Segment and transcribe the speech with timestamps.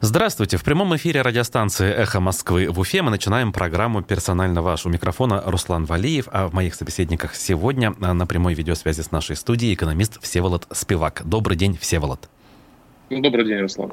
[0.00, 0.58] Здравствуйте.
[0.58, 4.86] В прямом эфире радиостанции «Эхо Москвы» в Уфе мы начинаем программу «Персонально ваш».
[4.86, 9.74] У микрофона Руслан Валиев, а в моих собеседниках сегодня на прямой видеосвязи с нашей студией
[9.74, 11.22] экономист Всеволод Спивак.
[11.24, 12.28] Добрый день, Всеволод.
[13.10, 13.90] Добрый день, Руслан.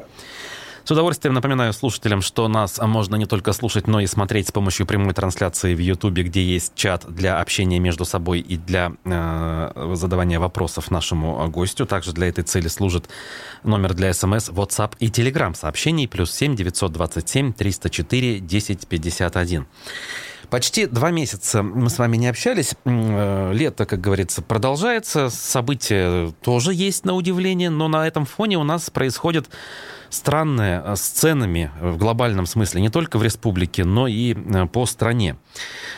[0.86, 4.86] С удовольствием напоминаю слушателям, что нас можно не только слушать, но и смотреть с помощью
[4.86, 10.40] прямой трансляции в Ютубе, где есть чат для общения между собой и для э, задавания
[10.40, 11.88] вопросов нашему гостю.
[11.88, 13.10] Также для этой цели служит
[13.64, 19.66] номер для смс, WhatsApp и Telegram сообщений плюс 7 927 304 1051.
[20.52, 22.76] Почти два месяца мы с вами не общались.
[22.86, 25.30] Э, лето, как говорится, продолжается.
[25.32, 29.50] События тоже есть на удивление, но на этом фоне у нас происходит
[30.16, 34.86] странное э, с ценами в глобальном смысле, не только в республике, но и э, по
[34.86, 35.38] стране.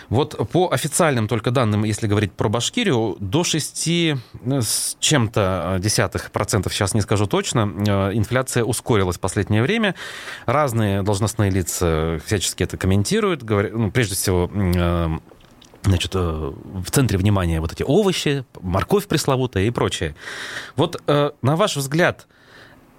[0.10, 6.32] Вот по официальным только данным, если говорить про Башкирию, до 6 э, с чем-то десятых
[6.32, 7.62] процентов, сейчас не скажу точно,
[8.14, 9.96] инфляция ускорилась в последнее время.
[10.46, 13.44] Разные должностные лица всячески это комментируют.
[13.44, 14.50] Говорят, ну, прежде всего,
[15.84, 20.16] значит, в центре внимания вот эти овощи, морковь пресловутая и прочее.
[20.76, 22.28] Вот на ваш взгляд,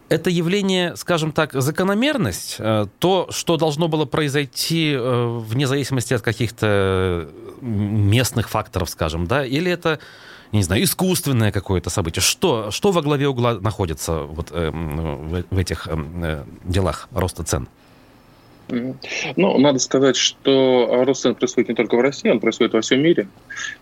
[0.09, 6.23] это явление, скажем так, закономерность, э, то, что должно было произойти э, вне зависимости от
[6.23, 7.29] каких-то
[7.61, 9.99] местных факторов, скажем, да, или это,
[10.53, 12.23] не знаю, искусственное какое-то событие?
[12.23, 15.89] Что, что во главе угла находится вот, э, в этих
[16.65, 17.69] делах роста цен?
[18.69, 23.01] Ну, надо сказать, что рост цен происходит не только в России, он происходит во всем
[23.01, 23.29] мире.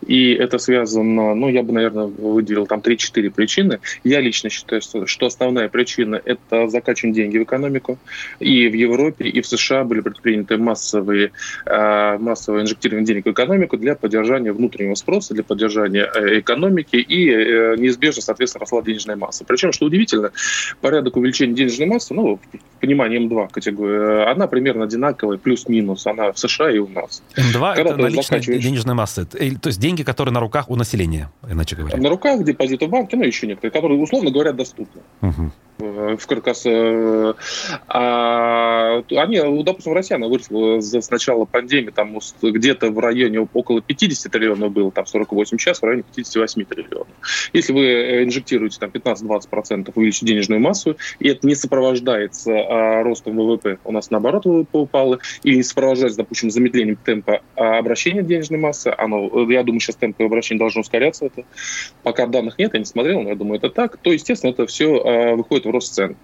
[0.07, 3.81] И это связано, ну, я бы, наверное, выделил там 3-4 причины.
[4.05, 7.99] Я лично считаю, что основная причина– это закачивание деньги в экономику.
[8.39, 11.33] И в Европе, и в США были предприняты массовые,
[11.65, 17.31] а, массовое инжектирование денег в экономику для поддержания внутреннего спроса, для поддержания э, экономики, и
[17.31, 19.45] э, неизбежно, соответственно, росла денежная масса.
[19.45, 20.33] Причем, что удивительно,
[20.81, 22.39] порядок увеличения денежной массы, ну,
[22.81, 27.23] понимание М2 категории, она примерно одинаковая, плюс-минус, она в США и у нас.
[27.37, 28.63] М2 Когда это наличная закачиваешь...
[28.63, 31.97] денежная масса, то есть деньги, которые на руках у населения, иначе говоря.
[31.97, 35.01] На руках, депозиты в банке, ну еще некоторые, которые, условно говоря, доступны.
[35.23, 36.65] Угу в каркас.
[36.67, 37.35] Э,
[37.89, 43.81] а, они, ну, допустим, Россия, она выросла с начала пандемии, там где-то в районе около
[43.81, 47.09] 50 триллионов было, там 48 сейчас, в районе 58 триллионов.
[47.53, 53.37] Если вы э, инжектируете там 15-20% увеличить денежную массу, и это не сопровождается а, ростом
[53.37, 58.59] ВВП, у нас наоборот ВВП упало, и не сопровождается, допустим, замедлением темпа а, обращения денежной
[58.59, 61.45] массы, оно, я думаю, сейчас темп обращения должно ускоряться, это
[62.03, 64.97] пока данных нет, я не смотрел, но я думаю, это так, то, естественно, это все
[64.97, 66.17] а, выходит в рост цен.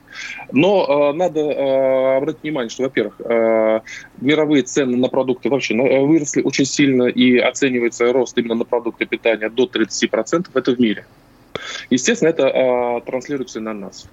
[0.53, 3.81] Но э, надо э, обратить внимание, что, во-первых, э,
[4.21, 9.07] мировые цены на продукты вообще э, выросли очень сильно, и оценивается рост именно на продукты
[9.07, 10.47] питания до 30%.
[10.55, 11.05] Это в мире.
[11.91, 14.07] Естественно, это э, транслируется на нас.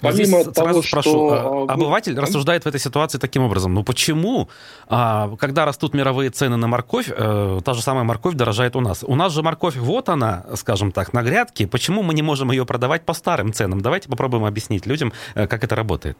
[0.00, 1.66] Помимо Здесь того, спрошу, что...
[1.68, 3.74] А, обыватель рассуждает в этой ситуации таким образом.
[3.74, 4.48] Ну почему,
[4.88, 9.04] а, когда растут мировые цены на морковь, э, та же самая морковь дорожает у нас?
[9.06, 11.66] У нас же морковь, вот она, скажем так, на грядке.
[11.66, 13.80] Почему мы не можем ее продавать по старым ценам?
[13.80, 16.18] Давайте попробуем объяснить людям, э, как это работает.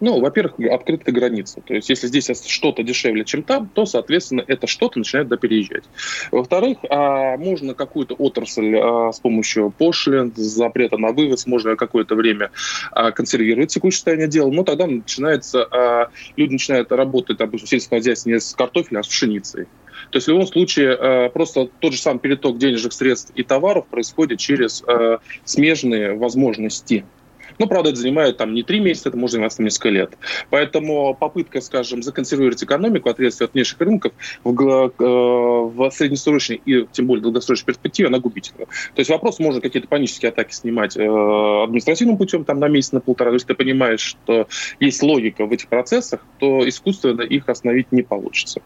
[0.00, 1.60] Ну, во-первых, открыта граница.
[1.60, 5.84] То есть, если здесь что-то дешевле, чем там, то, соответственно, это что-то начинает допереезжать.
[6.30, 12.50] Во-вторых, а, можно какую-то отрасль а, с помощью пошлин, запрета на вывоз, можно какое-то время
[12.92, 18.34] а, консервировать текущее состояние дела, но тогда начинается, люди начинают работать, допустим, в сельском хозяйстве
[18.34, 19.66] не с картофелем, а с пшеницей.
[20.10, 24.38] То есть в любом случае просто тот же самый переток денежных средств и товаров происходит
[24.38, 24.82] через
[25.44, 27.04] смежные возможности.
[27.58, 30.18] Ну, правда, это занимает там не три месяца, это может занимать там несколько лет.
[30.50, 34.12] Поэтому попытка, скажем, законсервировать экономику, ответственно от внешних рынков
[34.44, 38.66] в, э, в среднесрочной и тем более долгосрочной перспективе, она губительна.
[38.66, 43.00] То есть вопрос, можно какие-то панические атаки снимать э, административным путем там на месяц, на
[43.00, 43.30] полтора.
[43.30, 44.48] Но если ты понимаешь, что
[44.80, 48.60] есть логика в этих процессах, то искусственно их остановить не получится.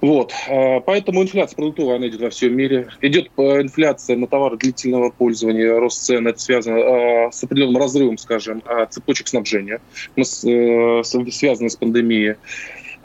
[0.00, 0.32] Вот.
[0.48, 2.88] А, поэтому инфляция продуктовая, она идет во всем мире.
[3.00, 6.26] Идет э, инфляция на товары длительного пользования, рост цен.
[6.26, 9.80] Это связано а, с определенным разрывом, скажем, а, цепочек снабжения,
[10.16, 12.36] э, связанной с пандемией.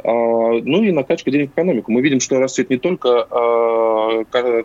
[0.04, 1.92] Ну и накачка денег в экономику.
[1.92, 3.28] Мы видим, что растет не только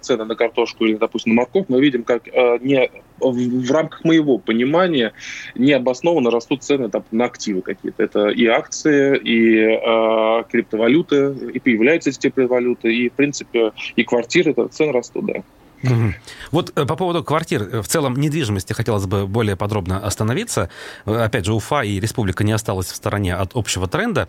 [0.03, 2.91] цены на картошку или, допустим, на морковь, мы видим, как не
[3.21, 5.13] в рамках моего понимания
[5.55, 8.03] необоснованно растут цены там, на активы какие-то.
[8.03, 14.51] Это и акции, и э, криптовалюты, и появляются эти криптовалюты, и, в принципе, и квартиры,
[14.51, 15.43] это цены растут, да.
[15.85, 16.15] Угу.
[16.51, 20.71] Вот э, по поводу квартир, э, в целом недвижимости хотелось бы более подробно остановиться.
[21.07, 24.29] Э, опять же, Уфа и республика не осталась в стороне от общего тренда.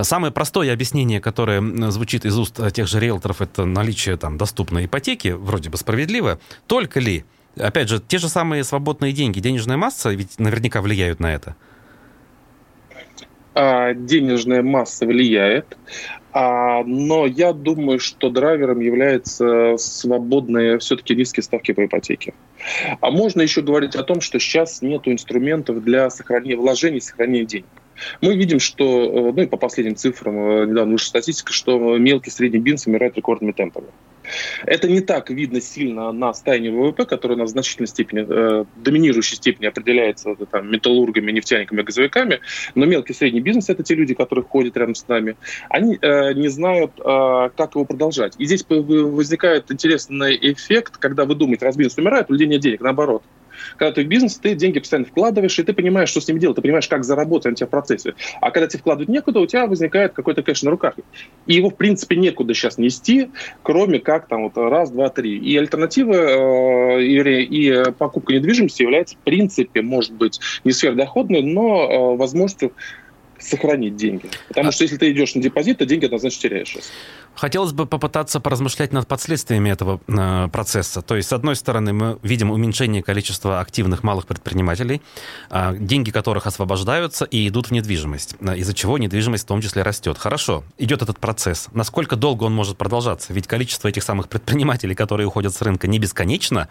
[0.00, 5.28] Самое простое объяснение, которое звучит из уст тех же риэлторов, это наличие там доступной ипотеки,
[5.28, 6.38] вроде бы справедливо.
[6.66, 7.24] Только ли
[7.58, 11.56] Опять же, те же самые свободные деньги, денежная масса ведь наверняка влияют на это.
[13.54, 15.78] а, денежная масса влияет,
[16.38, 22.34] а, но я думаю, что драйвером является свободные все-таки низкие ставки по ипотеке.
[23.00, 27.64] А можно еще говорить о том, что сейчас нет инструментов для сохранения вложений, сохранения денег.
[28.20, 32.30] Мы видим, что, э, ну и по последним цифрам, э, недавно вышла статистика, что мелкий
[32.30, 33.88] и средний бизнес умирает рекордными темпами.
[34.64, 37.06] Это не так видно сильно на состоянии ВВП,
[37.36, 42.40] нас в значительной степени, э, доминирующей степени определяется э, там, металлургами, нефтяниками, газовиками,
[42.74, 45.36] но мелкий и средний бизнес– это те люди, которые ходят рядом с нами.
[45.68, 48.34] Они э, не знают, э, как его продолжать.
[48.38, 52.80] И здесь возникает интересный эффект, когда вы думаете, раз бизнес умирает, у людей нет денег,
[52.80, 53.22] наоборот–
[53.76, 56.56] когда ты в бизнес, ты деньги постоянно вкладываешь, и ты понимаешь, что с ними делать,
[56.56, 58.14] ты понимаешь, как заработать на тебя в процессе.
[58.40, 60.94] А когда тебе вкладывать некуда, у тебя возникает какой-то кэш на руках.
[61.46, 63.30] И его, в принципе, некуда сейчас нести,
[63.62, 65.36] кроме как там вот раз, два, три.
[65.38, 72.14] И альтернатива э, и, и покупка недвижимости является, в принципе, может быть, не сверхдоходной, но
[72.14, 72.72] э, возможностью
[73.38, 74.30] сохранить деньги.
[74.48, 74.72] Потому а...
[74.72, 76.90] что если ты идешь на депозит, то деньги однозначно теряешь сейчас.
[77.36, 81.02] Хотелось бы попытаться поразмышлять над последствиями этого э, процесса.
[81.02, 85.02] То есть, с одной стороны, мы видим уменьшение количества активных малых предпринимателей,
[85.50, 89.82] э, деньги которых освобождаются и идут в недвижимость, э, из-за чего недвижимость в том числе
[89.82, 90.16] растет.
[90.16, 91.68] Хорошо, идет этот процесс.
[91.74, 93.34] Насколько долго он может продолжаться?
[93.34, 96.68] Ведь количество этих самых предпринимателей, которые уходят с рынка, не бесконечно,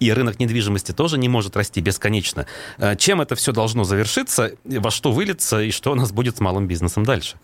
[0.00, 2.46] и рынок недвижимости тоже не может расти бесконечно.
[2.78, 6.66] Э, чем это все должно завершиться, во что выльется и что нас будет с малым
[6.66, 7.36] бизнесом дальше?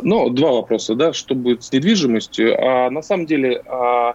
[0.00, 2.56] Ну, два вопроса, да, что будет с недвижимостью.
[2.60, 4.14] А на самом деле а,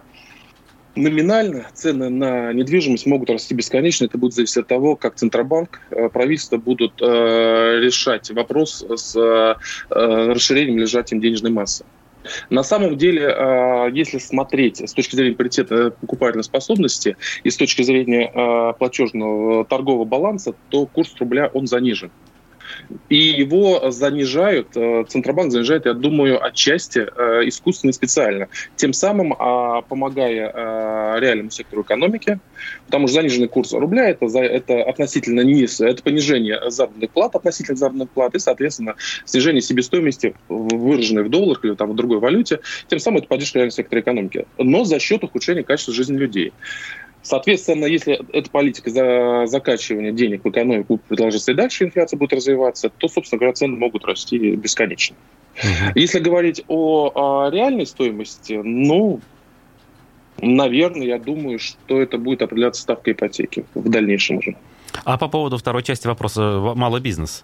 [0.94, 4.06] номинально цены на недвижимость могут расти бесконечно.
[4.06, 9.56] Это будет зависеть от того, как Центробанк, а, правительство будут а, решать вопрос с а,
[9.90, 11.84] расширением лежатием денежной массы.
[12.50, 17.82] На самом деле, а, если смотреть с точки зрения паритета покупательной способности и с точки
[17.82, 22.10] зрения а, платежного торгового баланса, то курс рубля он занижен.
[23.08, 29.34] И его занижают, э, Центробанк занижает, я думаю, отчасти э, искусственно и специально, тем самым
[29.38, 32.38] а, помогая э, реальному сектору экономики,
[32.86, 38.10] потому что заниженный курс рубля это, это относительно низ, это понижение заработных плат относительно заработных
[38.10, 38.94] плат и, соответственно,
[39.24, 43.76] снижение себестоимости, выраженной в долларах или там, в другой валюте, тем самым это поддержка реального
[43.76, 46.52] сектора экономики, но за счет ухудшения качества жизни людей.
[47.24, 52.34] Соответственно, если эта политика за закачивания денег в экономику будет продолжаться и дальше, инфляция будет
[52.34, 55.16] развиваться, то, собственно говоря, цены могут расти бесконечно.
[55.94, 59.20] Если говорить о, о реальной стоимости, ну,
[60.36, 64.56] наверное, я думаю, что это будет определяться ставкой ипотеки в дальнейшем уже.
[65.04, 67.42] А по поводу второй части вопроса, малый бизнес?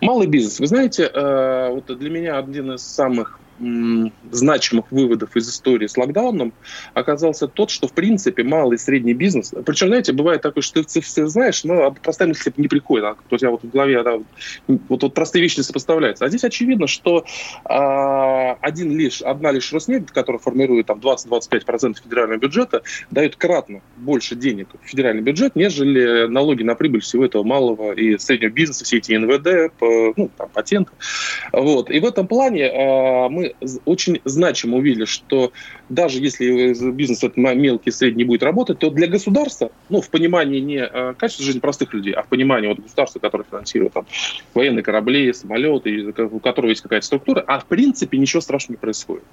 [0.00, 0.58] Малый бизнес.
[0.58, 3.38] Вы знаете, э, вот для меня один из самых
[4.30, 6.52] значимых выводов из истории с локдауном
[6.94, 9.52] оказался тот, что, в принципе, малый и средний бизнес...
[9.66, 13.04] Причем, знаете, бывает такое, что ты все знаешь, но простая мысль не приходит.
[13.04, 14.18] А, то есть я вот в голове да,
[14.66, 16.24] вот, вот простые вещи сопоставляются.
[16.24, 17.24] А здесь очевидно, что
[17.64, 24.36] а, один лишь, одна лишь Роснефть, которая формирует там 20-25% федерального бюджета, дает кратно больше
[24.36, 28.98] денег в федеральный бюджет, нежели налоги на прибыль всего этого малого и среднего бизнеса, все
[28.98, 29.72] эти НВД,
[30.16, 30.92] ну, там, патенты.
[31.52, 31.90] Вот.
[31.90, 33.47] И в этом плане а, мы
[33.84, 35.52] очень значимо увидели, что
[35.88, 40.78] даже если бизнес этот мелкий, средний будет работать, то для государства, ну, в понимании не
[40.78, 44.06] э, качества жизни простых людей, а в понимании вот государства, которое финансирует там,
[44.54, 49.24] военные корабли, самолеты, у которого есть какая-то структура, а в принципе ничего страшного не происходит.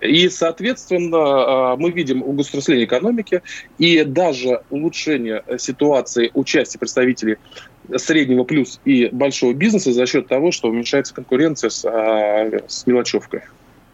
[0.00, 3.42] И, соответственно, э, мы видим угосударствление экономики
[3.78, 7.36] и даже улучшение ситуации участия представителей
[7.96, 13.42] среднего плюс и большого бизнеса за счет того, что уменьшается конкуренция с, э, с мелочевкой.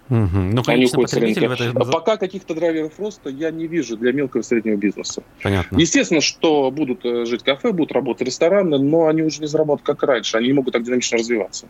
[0.08, 0.38] Угу.
[0.38, 1.72] Ну, конечно, потребители в этой...
[1.72, 5.22] Пока каких-то драйверов роста я не вижу для мелкого и среднего бизнеса.
[5.42, 5.76] Понятно.
[5.78, 10.02] Естественно, что будут э, жить кафе, будут работать рестораны, но они уже не заработают как
[10.02, 11.66] раньше, они не могут так динамично развиваться.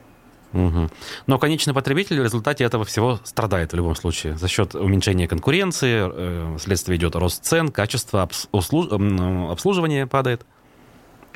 [0.52, 0.88] Угу.
[1.26, 4.36] Но конечный потребитель в результате этого всего страдает в любом случае.
[4.36, 10.46] За счет уменьшения конкуренции, э, следствие идет рост цен, качество обслуживания падает.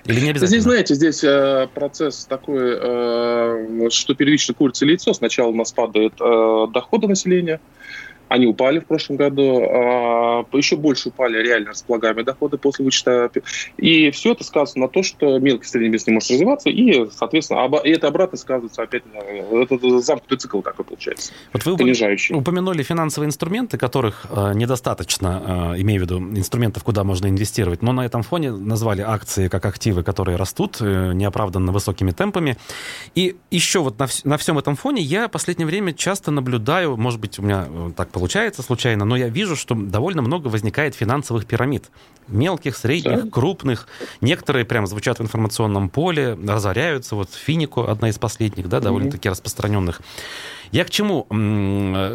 [0.05, 0.49] Или не обязательно?
[0.49, 5.13] Здесь, знаете, здесь э, процесс такой, э, что первично курица яйцо.
[5.13, 7.61] Сначала у нас падает э, доходы населения,
[8.31, 13.31] они упали в прошлом году, а еще больше упали реально располагаемые доходы после вычета.
[13.77, 17.69] И все это сказывается на то, что мелкий средний бизнес не может развиваться, и, соответственно,
[17.83, 19.03] и это обратно сказывается опять
[19.53, 22.35] этот замкнутый цикл такой получается, вот вы понижающий.
[22.35, 27.93] упомянули финансовые инструменты, которых э, недостаточно, э, имею в виду инструментов, куда можно инвестировать, но
[27.93, 32.57] на этом фоне назвали акции как активы, которые растут э, неоправданно высокими темпами.
[33.17, 37.19] И еще вот на, на всем этом фоне я в последнее время часто наблюдаю, может
[37.19, 41.47] быть, у меня так получается, получается случайно, но я вижу, что довольно много возникает финансовых
[41.47, 41.91] пирамид.
[42.29, 43.31] Мелких, средних, да.
[43.31, 43.89] крупных.
[44.21, 47.17] Некоторые прям звучат в информационном поле, разоряются.
[47.17, 49.31] Вот Финико, одна из последних, да, довольно-таки mm-hmm.
[49.31, 50.03] распространенных.
[50.73, 51.27] Я к чему?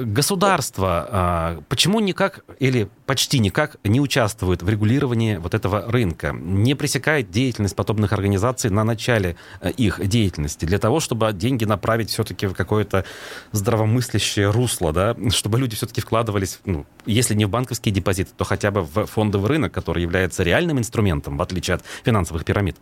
[0.05, 6.73] Государство а, почему никак или почти никак не участвует в регулировании вот этого рынка, не
[6.73, 12.47] пресекает деятельность подобных организаций на начале э, их деятельности, для того, чтобы деньги направить все-таки
[12.47, 13.03] в какое-то
[13.51, 18.71] здравомыслящее русло, да, чтобы люди все-таки вкладывались, ну, если не в банковские депозиты, то хотя
[18.71, 22.77] бы в фондовый рынок, который является реальным инструментом, в отличие от финансовых пирамид.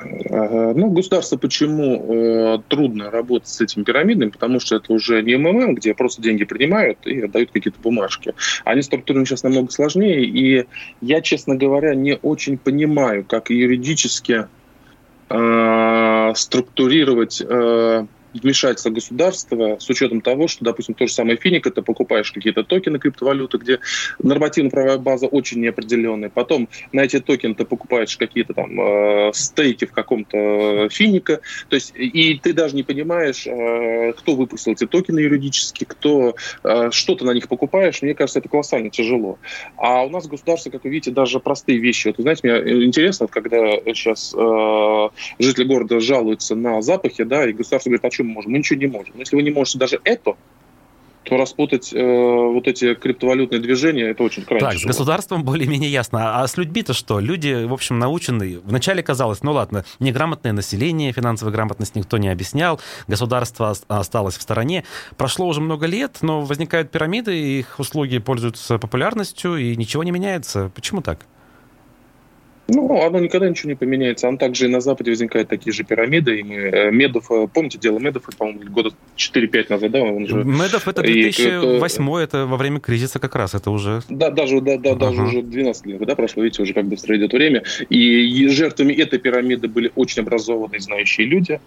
[0.00, 4.30] Ну, государство почему э, трудно работать с этими пирамидами?
[4.30, 8.34] Потому что это уже не МММ, где просто деньги принимают и отдают какие-то бумажки.
[8.64, 10.66] Они структурированы сейчас намного сложнее, и
[11.00, 14.46] я, честно говоря, не очень понимаю, как юридически
[15.30, 21.82] э, структурировать э, вмешательство государства с учетом того, что, допустим, то же самое Финик, ты
[21.82, 23.80] покупаешь какие-то токены криптовалюты, где
[24.22, 26.30] нормативно-правовая база очень неопределенная.
[26.30, 31.40] Потом на эти токены ты покупаешь какие-то там э, стейки в каком-то Финика.
[31.68, 36.90] То есть и ты даже не понимаешь, э, кто выпустил эти токены юридически, кто э,
[36.90, 38.02] что ты на них покупаешь.
[38.02, 39.38] Мне кажется, это колоссально тяжело.
[39.76, 42.08] А у нас государство, как вы видите, даже простые вещи.
[42.08, 43.56] Вот, знаете, мне интересно, когда
[43.86, 45.08] сейчас э,
[45.38, 48.52] жители города жалуются на запахи, да, и государство говорит, а что мы можем?
[48.52, 49.12] Мы ничего не можем.
[49.14, 50.36] Но если вы не можете даже это,
[51.24, 54.92] то распутать э, вот эти криптовалютные движения, это очень крайне Так, тяжело.
[54.92, 56.40] с государством более-менее ясно.
[56.40, 57.20] А с людьми-то что?
[57.20, 58.60] Люди, в общем, научены.
[58.64, 64.84] Вначале казалось, ну ладно, неграмотное население, финансовая грамотность никто не объяснял, государство осталось в стороне.
[65.16, 70.70] Прошло уже много лет, но возникают пирамиды, их услуги пользуются популярностью, и ничего не меняется.
[70.74, 71.26] Почему так?
[72.70, 74.28] Ну, оно никогда ничего не поменяется.
[74.28, 76.40] Оно также и на Западе возникают такие же пирамиды.
[76.40, 80.00] И мы, э, Медов, э, помните дело Медов, по-моему, года 4-5 назад, да?
[80.02, 80.44] Он же...
[80.44, 82.46] Медов это 2008, и, это...
[82.46, 84.02] во время кризиса как раз, это уже...
[84.10, 84.98] Да, даже, да, да, uh-huh.
[84.98, 87.62] даже уже 12 лет, да, прошло, видите, уже как быстро идет время.
[87.88, 91.60] И жертвами этой пирамиды были очень образованные, знающие люди.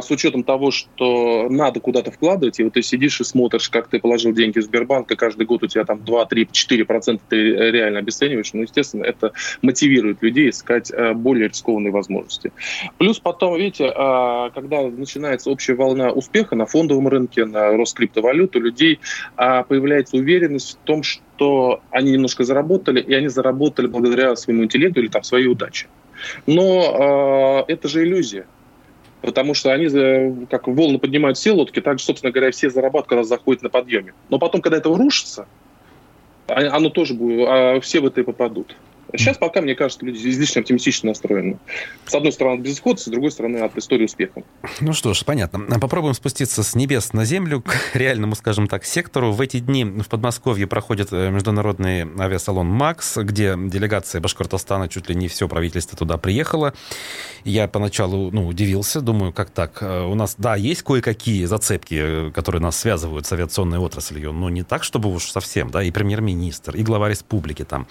[0.00, 3.88] Э, с учетом того, что надо куда-то вкладывать, и вот ты сидишь и смотришь, как
[3.88, 7.22] ты положил деньги в Сбербанк, и каждый год у тебя там 2, 3, 4 процента
[7.28, 12.52] ты реально обесцениваешь, ну, естественно, это мотивирует людей искать э, более рискованные возможности.
[12.98, 18.56] Плюс потом, видите, э, когда начинается общая волна успеха на фондовом рынке, на рост криптовалют,
[18.56, 19.00] у людей
[19.36, 25.08] появляется уверенность в том, что они немножко заработали, и они заработали благодаря своему интеллекту или
[25.08, 25.86] там своей удаче.
[26.46, 28.46] Но э, это же иллюзия
[29.22, 33.24] потому что они как волны поднимают все лодки, так же, собственно говоря, все зарабатывают, когда
[33.24, 34.14] заходят на подъеме.
[34.28, 35.46] Но потом, когда это рушится,
[36.48, 38.76] а, оно тоже будет, а все в это и попадут.
[39.16, 41.58] Сейчас пока, мне кажется, люди излишне оптимистично настроены.
[42.06, 44.42] С одной стороны, от безысходности, с другой стороны, от истории успеха.
[44.80, 45.78] Ну что ж, понятно.
[45.78, 49.32] Попробуем спуститься с небес на землю к реальному, скажем так, сектору.
[49.32, 55.14] В эти дни в Подмосковье проходит э, международный авиасалон «Макс», где делегация Башкортостана, чуть ли
[55.14, 56.74] не все правительство туда приехало.
[57.44, 59.82] Я поначалу ну, удивился, думаю, как так?
[59.82, 64.50] Э, у нас, да, есть кое-какие зацепки, э, которые нас связывают с авиационной отраслью, но
[64.50, 67.86] не так, чтобы уж совсем, да, и премьер-министр, и глава республики там.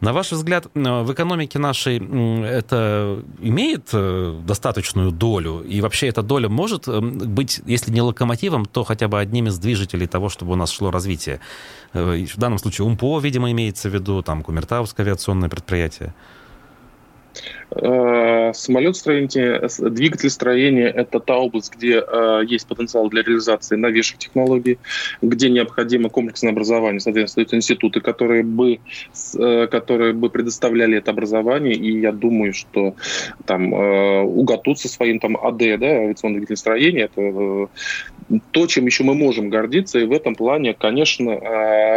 [0.00, 5.60] На ваш взгляд, взгляд, э, в экономике нашей это имеет э, достаточную долю?
[5.60, 9.58] И вообще эта доля может э, быть, если не локомотивом, то хотя бы одним из
[9.58, 11.40] движителей того, чтобы у нас шло развитие?
[11.94, 16.14] В данном случае УМПО, видимо, имеется в виду, там, Кумертауское авиационное предприятие.
[17.70, 24.78] Э, самолетостроение, двигателестроение– это та область, где э, есть потенциал для реализации новейших технологий,
[25.20, 28.80] где необходимо комплексное образование, соответственно, институты, которые бы,
[29.38, 32.94] э, которые бы предоставляли это образование, и я думаю, что
[33.44, 37.68] там УГАТУ со своим там АД, да, авиационное двигателестроение, это
[38.50, 41.34] то, чем еще мы можем гордиться, и в этом плане, конечно,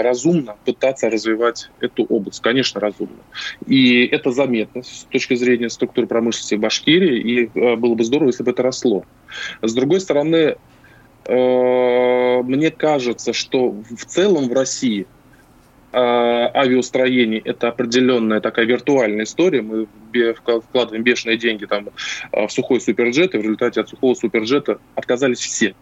[0.02, 3.20] разумно пытаться развивать эту область, конечно, разумно.
[3.68, 8.44] И это заметно с точки зрения структуры промышленности Башкирии, и э, было бы здорово, если
[8.44, 9.04] бы это росло.
[9.62, 10.56] С другой стороны,
[11.26, 15.08] э, мне кажется, что в целом в России
[15.92, 19.62] э, авиастроение– это определенная такая виртуальная история.
[19.62, 19.88] Мы
[20.34, 21.90] вкладываем бешеные деньги там,
[22.32, 25.76] в сухой суперджет, и в результате от сухого суперджета отказались все.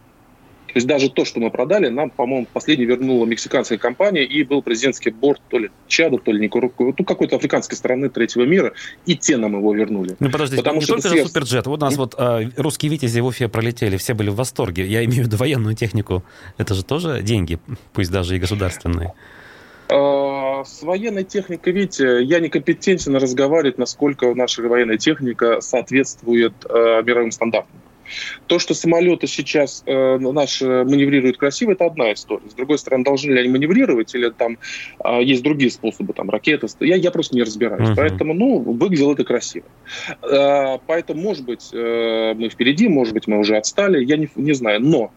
[0.73, 4.61] То есть даже то, что мы продали, нам, по-моему, последний вернула мексиканская компания, и был
[4.61, 8.73] президентский борт то ли Чада, то ли Никурку, ну, какой-то африканской страны третьего мира,
[9.05, 10.15] и те нам его вернули.
[10.19, 11.27] Ну, подожди, Потому не что только сверх...
[11.27, 11.65] суперджет.
[11.65, 14.85] Вот у нас вот а, русские витязи в Уфе пролетели, все были в восторге.
[14.85, 16.23] Я имею в виду военную технику.
[16.57, 17.59] Это же тоже деньги,
[17.93, 19.13] пусть даже и государственные.
[19.91, 27.31] А, с военной техникой, видите, я некомпетентен разговаривать, насколько наша военная техника соответствует э, мировым
[27.31, 27.78] стандартам.
[28.47, 32.49] То, что самолеты сейчас э, наши маневрируют красиво, это одна история.
[32.49, 34.57] С другой стороны, должны ли они маневрировать, или там
[35.03, 36.67] э, есть другие способы, там ракеты.
[36.79, 37.89] Я, я просто не разбираюсь.
[37.89, 37.95] Uh-huh.
[37.95, 39.65] Поэтому, ну, выглядело это красиво.
[40.21, 44.53] Э, поэтому, может быть, э, мы впереди, может быть, мы уже отстали, я не, не
[44.53, 44.81] знаю.
[44.81, 45.11] Но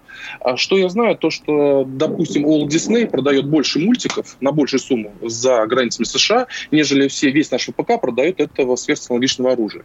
[0.45, 5.13] э, что я знаю, то, что, допустим, Walt Disney продает больше мультиков на большую сумму
[5.23, 9.85] за границами США, нежели все, весь наш ВПК продает этого сверхтехнологичного оружия.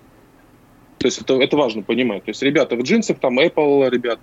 [0.97, 2.23] То есть это, это важно понимать.
[2.23, 4.21] То есть ребята в джинсах, там Apple, ребята,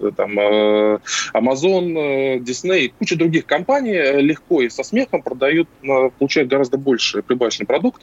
[0.00, 0.98] э, там э,
[1.34, 5.68] Amazon, э, Disney, куча других компаний легко и со смехом продают,
[6.18, 8.02] получают гораздо больше прибавочный продукт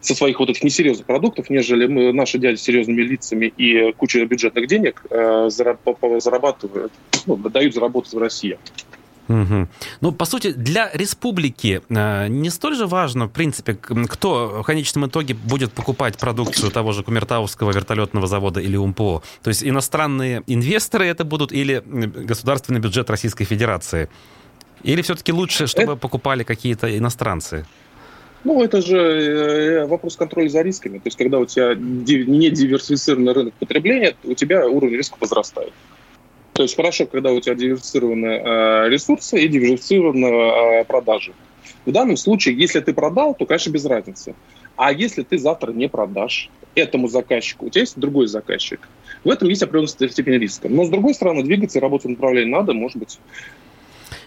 [0.00, 4.24] со своих вот этих несерьезных продуктов, нежели мы, наши дяди с серьезными лицами и куча
[4.24, 5.04] бюджетных денег
[5.48, 6.92] зарабатывают,
[7.26, 8.58] ну, дают заработать в России.
[9.28, 9.68] Угу.
[10.00, 15.06] Ну, по сути, для республики э, не столь же важно, в принципе, кто в конечном
[15.06, 19.22] итоге будет покупать продукцию того же Кумертауского вертолетного завода или УМПО.
[19.42, 24.08] То есть иностранные инвесторы это будут или государственный бюджет Российской Федерации?
[24.82, 25.96] Или все-таки лучше, чтобы это...
[25.96, 27.64] покупали какие-то иностранцы?
[28.44, 30.98] Ну, это же э, вопрос контроля за рисками.
[30.98, 35.72] То есть, когда у тебя не диверсифицированный рынок потребления, у тебя уровень риска возрастает.
[36.52, 41.32] То есть хорошо, когда у тебя диверсифицированы э, ресурсы и диверсифицированы э, продажи.
[41.86, 44.34] В данном случае, если ты продал, то, конечно, без разницы.
[44.76, 48.88] А если ты завтра не продашь этому заказчику, у тебя есть другой заказчик.
[49.24, 50.68] В этом есть определенная степень риска.
[50.68, 53.18] Но, с другой стороны, двигаться и работать в направлении надо, может быть,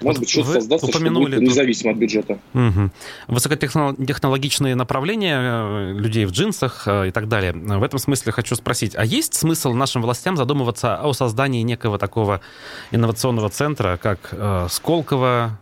[0.01, 2.39] может быть, что-то создастся, упомянули что будет независимо от бюджета.
[2.53, 2.89] Угу.
[3.27, 7.53] Высокотехнологичные направления э, людей в джинсах э, и так далее.
[7.53, 12.41] В этом смысле хочу спросить, а есть смысл нашим властям задумываться о создании некого такого
[12.91, 15.57] инновационного центра, как э, Сколково?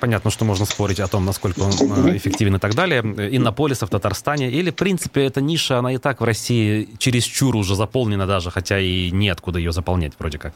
[0.00, 1.70] Понятно, что можно спорить о том, насколько он
[2.16, 3.00] эффективен и так далее.
[3.00, 4.50] Иннополиса в Татарстане.
[4.50, 8.78] Или, в принципе, эта ниша, она и так в России чересчур уже заполнена даже, хотя
[8.80, 10.54] и неоткуда ее заполнять вроде как.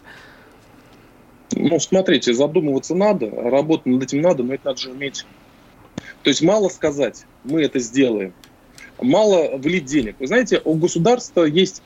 [1.52, 5.26] Ну, смотрите, задумываться надо, работать над этим надо, но это надо же уметь.
[6.23, 8.33] То есть мало сказать, мы это сделаем.
[9.00, 10.16] Мало влить денег.
[10.19, 11.83] Вы знаете, у государства есть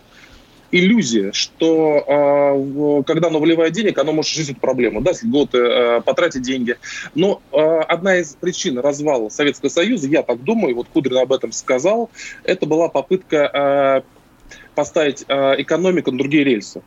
[0.72, 6.00] иллюзия, что э, когда оно вливает денег, оно может решить эту проблему, да, льготы, э,
[6.00, 6.76] потратить деньги.
[7.14, 11.52] Но э, одна из причин развала Советского Союза, я так думаю, вот Кудрин об этом
[11.52, 12.10] сказал,
[12.42, 16.82] это была попытка э, поставить э, экономику на другие рельсы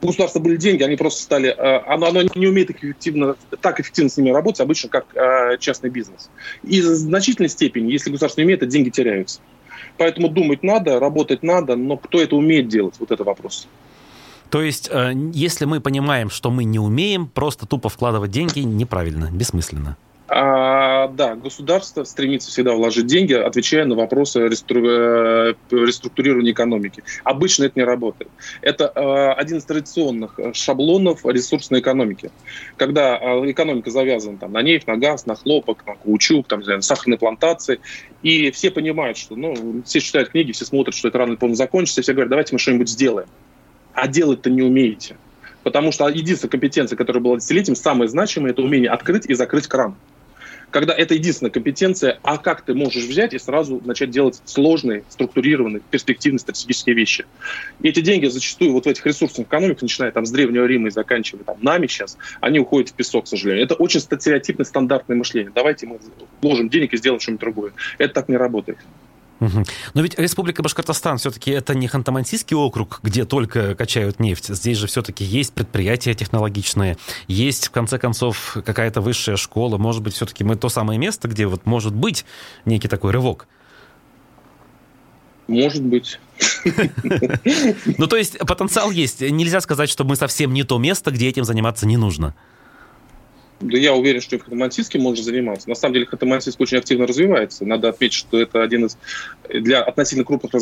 [0.00, 1.48] у государства были деньги, они просто стали...
[1.50, 5.90] Э, оно, оно не умеет эффективно, так эффективно с ними работать, обычно, как э, частный
[5.90, 6.30] бизнес.
[6.62, 9.40] И в значительной степени, если государство не умеет, эти деньги теряются.
[9.96, 13.66] Поэтому думать надо, работать надо, но кто это умеет делать, вот это вопрос.
[14.50, 19.30] То есть, э, если мы понимаем, что мы не умеем, просто тупо вкладывать деньги неправильно,
[19.32, 19.96] бессмысленно.
[20.28, 24.84] А, да, государство стремится всегда вложить деньги, отвечая на вопросы рестру...
[24.86, 27.02] Э, реструктурирования экономики.
[27.24, 28.30] Обычно это не работает.
[28.62, 32.30] Это э, один из традиционных шаблонов ресурсной экономики.
[32.76, 36.80] Когда э, экономика завязана там, на нефть, на газ, на хлопок, на каучук, там, на
[36.80, 37.80] сахарные плантации,
[38.22, 41.56] и все понимают, что, ну, все читают книги, все смотрят, что это рано или поздно
[41.56, 43.28] закончится, все говорят, давайте мы что-нибудь сделаем.
[43.94, 45.16] А делать-то не умеете.
[45.62, 49.96] Потому что единственная компетенция, которая была десятилетием, самая значимая, это умение открыть и закрыть кран
[50.70, 55.82] когда это единственная компетенция, а как ты можешь взять и сразу начать делать сложные, структурированные,
[55.90, 57.26] перспективные стратегические вещи.
[57.80, 60.90] И эти деньги зачастую вот в этих ресурсных экономиках, начиная там с Древнего Рима и
[60.90, 63.64] заканчивая там нами сейчас, они уходят в песок, к сожалению.
[63.64, 65.52] Это очень стереотипное, стандартное мышление.
[65.54, 65.98] Давайте мы
[66.40, 67.72] вложим денег и сделаем что-нибудь другое.
[67.98, 68.78] Это так не работает.
[69.40, 74.48] Но ведь Республика Башкортостан все-таки это не Ханты-Мансийский округ, где только качают нефть.
[74.48, 76.96] Здесь же все-таки есть предприятия технологичные,
[77.28, 79.78] есть, в конце концов, какая-то высшая школа.
[79.78, 82.24] Может быть, все-таки мы то самое место, где вот может быть
[82.64, 83.46] некий такой рывок.
[85.46, 86.20] Может быть.
[87.96, 89.20] Ну, то есть потенциал есть.
[89.22, 92.34] Нельзя сказать, что мы совсем не то место, где этим заниматься не нужно.
[93.60, 95.68] Да я уверен, что и в Ханты-Мансийске можно заниматься.
[95.68, 97.64] На самом деле Ханты-Мансийск очень активно развивается.
[97.64, 98.96] Надо отметить, что это один из
[99.48, 100.54] для относительно крупных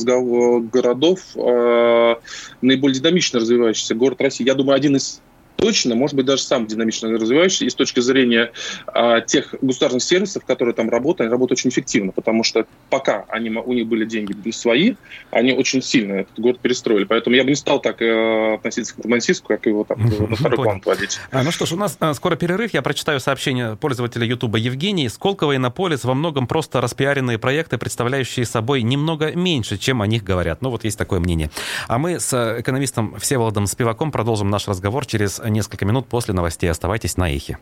[0.70, 2.14] городов э,
[2.62, 4.46] наиболее динамично развивающийся город России.
[4.46, 5.20] Я думаю, один из
[5.56, 7.64] точно, может быть, даже сам динамично развивающийся.
[7.64, 8.52] И с точки зрения
[8.86, 13.50] а, тех государственных сервисов, которые там работают, они работают очень эффективно, потому что пока они,
[13.50, 14.94] у них были деньги свои,
[15.30, 17.04] они очень сильно этот город перестроили.
[17.04, 20.56] Поэтому я бы не стал так э, относиться к Мансийску, как его там на второй
[20.56, 21.18] план плодить.
[21.30, 22.74] А, ну что ж, у нас а, скоро перерыв.
[22.74, 25.08] Я прочитаю сообщение пользователя Ютуба Евгений.
[25.08, 30.24] Сколково и Наполис во многом просто распиаренные проекты, представляющие собой немного меньше, чем о них
[30.24, 30.62] говорят.
[30.62, 31.50] Ну вот есть такое мнение.
[31.88, 36.70] А мы с экономистом Всеволодом Спиваком продолжим наш разговор через несколько минут после новостей.
[36.70, 37.58] Оставайтесь на эхе.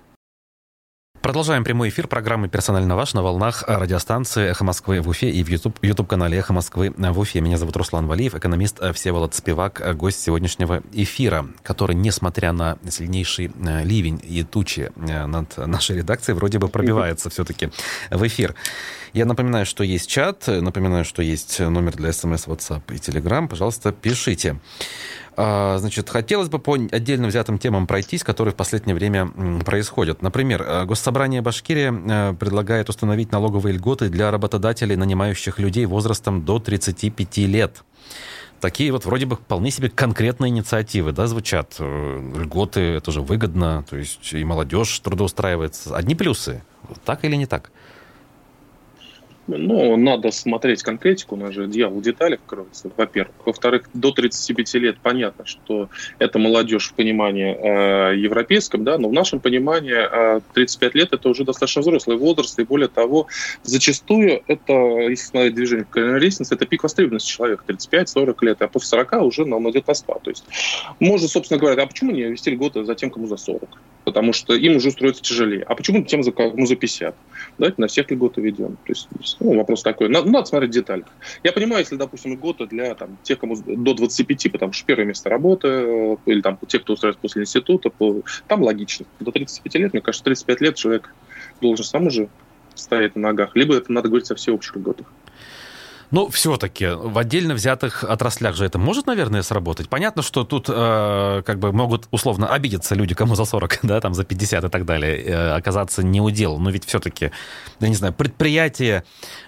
[1.25, 5.49] Продолжаем прямой эфир программы «Персонально ваш» на волнах радиостанции «Эхо Москвы» в Уфе и в
[5.49, 7.41] YouTube, YouTube-канале «Эхо Москвы» в Уфе.
[7.41, 13.85] Меня зовут Руслан Валиев, экономист Всеволод Спивак, гость сегодняшнего эфира, который, несмотря на сильнейший э,
[13.85, 17.71] ливень и тучи э, над нашей редакцией, вроде бы пробивается все-таки
[18.11, 18.55] в эфир.
[19.15, 23.49] Я напоминаю, что есть чат, напоминаю, что есть номер для смс, WhatsApp и Telegram.
[23.49, 24.59] Пожалуйста, пишите.
[25.37, 29.29] А, значит, хотелось бы по отдельно взятым темам пройтись, которые в последнее время
[29.65, 30.23] происходят.
[30.23, 36.59] Например, э, Госсобрание Башкирии э, предлагает установить налоговые льготы для работодателей, нанимающих людей возрастом до
[36.59, 37.85] 35 лет.
[38.61, 41.75] Такие вот вроде бы вполне себе конкретные инициативы, да, звучат.
[41.81, 45.97] Э, льготы, это же выгодно, то есть и молодежь трудоустраивается.
[45.97, 46.63] Одни плюсы.
[47.05, 47.73] Так или не так?
[49.47, 53.35] Ну, надо смотреть конкретику, у нас же дьявол в деталях кроется, во-первых.
[53.45, 59.13] Во-вторых, до 35 лет понятно, что это молодежь в понимании э, европейском, да, но в
[59.13, 63.27] нашем понимании э, 35 лет это уже достаточно взрослый возраст, и более того,
[63.63, 68.89] зачастую это, если смотреть движение по лестнице, это пик востребованности человека, 35-40 лет, а после
[68.89, 70.23] 40 уже он идет на спад.
[70.23, 70.45] То есть
[71.01, 73.69] можно, собственно говоря, а почему не вести льготы за тем, кому за 40?
[74.05, 75.63] Потому что им уже устроиться тяжелее.
[75.65, 77.15] А почему тем, кому за 50?
[77.59, 78.77] Давайте на всех льготы ведем.
[78.77, 79.09] То есть
[79.41, 80.09] ну, вопрос такой.
[80.09, 81.05] Надо, надо смотреть детали.
[81.43, 85.29] Я понимаю, если, допустим, года для там, тех, кому до 25, потому что первое место
[85.29, 87.91] работы, э, или там те, кто устраивается после института,
[88.47, 89.07] там логично.
[89.21, 91.15] До 35 лет, мне кажется, 35 лет человек
[91.61, 92.29] должен сам уже
[92.75, 93.55] стоять на ногах.
[93.55, 95.07] Либо это надо говорить о всеобщих льготах.
[96.15, 99.89] Ну, все-таки в отдельно взятых отраслях же это может, наверное, сработать.
[99.89, 104.15] Понятно, что тут э, как бы могут условно обидеться люди, кому за 40, да, там
[104.15, 106.61] за 50 и так далее, э, оказаться не удел.
[106.61, 107.33] Но ведь все-таки,
[107.81, 109.03] я не знаю, предприятие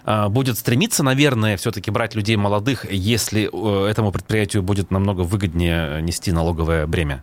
[0.06, 6.02] э, будет стремиться, наверное, все-таки брать людей молодых, если э, этому предприятию будет намного выгоднее
[6.02, 7.22] нести налоговое бремя.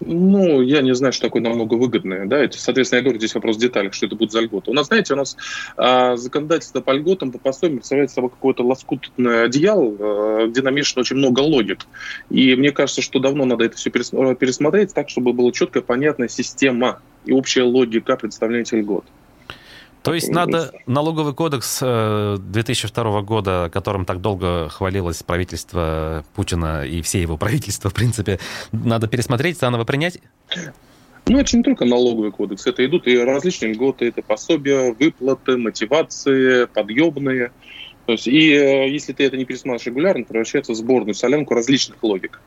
[0.00, 2.26] Ну, я не знаю, что такое намного выгодное.
[2.26, 2.38] Да?
[2.38, 4.70] Это, соответственно, я говорю, здесь вопрос в деталях, что это будет за льготы.
[4.70, 5.36] У нас, знаете, у нас
[5.76, 11.16] а, законодательство по льготам, по пособиям представляет собой какое-то лоскутное одеяло, а, где намешано очень
[11.16, 11.86] много логик.
[12.30, 17.00] И мне кажется, что давно надо это все пересмотреть так, чтобы была четкая, понятная система
[17.26, 19.04] и общая логика представления льгот.
[20.02, 27.02] То есть надо налоговый кодекс 2002 э, года, которым так долго хвалилось правительство Путина и
[27.02, 28.38] все его правительства, в принципе,
[28.72, 30.20] надо пересмотреть, заново принять?
[31.26, 36.64] Ну, это не только налоговый кодекс, это идут и различные льготы, это пособия, выплаты, мотивации,
[36.64, 37.52] подъемные.
[38.06, 42.02] То есть, и э, если ты это не пересматриваешь регулярно, превращается в сборную солянку различных
[42.02, 42.40] логик.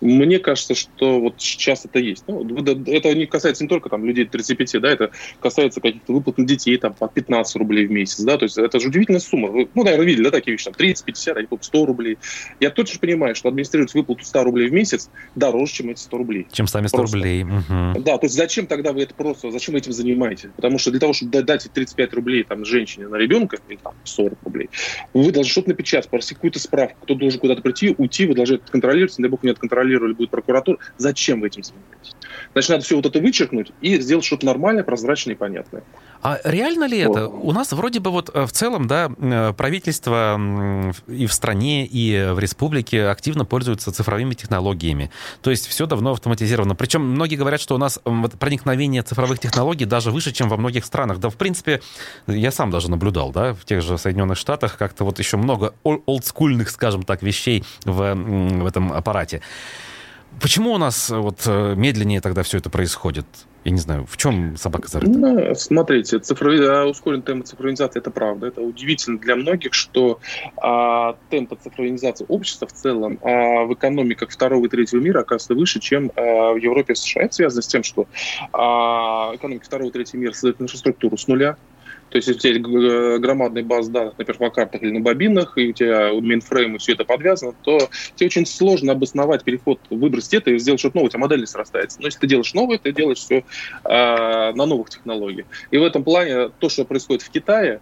[0.00, 2.24] Мне кажется, что вот сейчас это есть.
[2.26, 2.44] Ну,
[2.86, 6.76] это не касается не только там, людей 35, да, это касается каких-то выплат на детей
[6.76, 8.20] там, по 15 рублей в месяц.
[8.20, 9.48] Да, то есть это же удивительная сумма.
[9.48, 12.18] Вы, ну, наверное, видели да, такие вещи, там 30, 50, а 100 рублей.
[12.60, 16.46] Я точно понимаю, что администрировать выплату 100 рублей в месяц дороже, чем эти 100 рублей.
[16.52, 17.16] Чем сами 100 просто.
[17.16, 17.44] рублей.
[17.44, 18.02] Угу.
[18.02, 20.50] Да, то есть зачем тогда вы это просто, зачем вы этим занимаетесь?
[20.56, 24.38] Потому что для того, чтобы дать 35 рублей там, женщине на ребенка, или там 40
[24.44, 24.68] рублей,
[25.14, 28.70] вы должны что-то напечатать, просить какую-то справку, кто должен куда-то прийти, уйти, вы должны это
[28.70, 30.78] контролировать, не дай бог не отконтролировать контролировали, будет прокуратура.
[30.98, 32.16] Зачем вы этим занимаетесь?
[32.52, 35.82] Значит, надо все вот это вычеркнуть и сделать что-то нормальное, прозрачное и понятное.
[36.26, 37.28] А реально ли это?
[37.28, 42.32] У нас вроде бы вот э, в целом, да, э, правительство и в стране, и
[42.32, 45.12] в республике активно пользуются цифровыми технологиями.
[45.40, 46.74] То есть все давно автоматизировано.
[46.74, 48.00] Причем многие говорят, что у нас
[48.40, 51.18] проникновение цифровых технологий даже выше, чем во многих странах.
[51.18, 51.80] Да, в принципе,
[52.26, 56.70] я сам даже наблюдал, да, в тех же Соединенных Штатах как-то вот еще много олдскульных,
[56.70, 59.42] скажем так, вещей в, в этом аппарате.
[60.40, 63.26] Почему у нас э, вот э, медленнее тогда все это происходит?
[63.66, 65.18] Я не знаю, в чем собака зарыта?
[65.18, 66.64] Ну, смотрите, цифрови...
[66.64, 68.46] А, ускоренный темп цифровизации– это правда.
[68.46, 70.20] Это удивительно для многих, что
[70.56, 75.80] а, темп цифровизации общества в целом а, в экономиках второго и третьего мира оказывается выше,
[75.80, 77.22] чем а, в Европе и США.
[77.24, 78.06] Это связано с тем, что
[78.52, 81.56] а, экономика второго и третьего мира создает инфраструктуру с нуля,
[82.08, 85.72] то есть, у тебя есть громадный баз данных на перфокартах или на бобинах, и у
[85.72, 87.78] тебя у мейнфрейма все это подвязано, то
[88.14, 91.46] тебе очень сложно обосновать переход, выбросить это и сделать что-то новое, у тебя модель не
[91.46, 92.00] срастается.
[92.00, 93.42] Но если ты делаешь новое, ты делаешь все э,
[93.84, 95.46] а, на новых технологиях.
[95.70, 97.80] И в этом плане то, что происходит в Китае,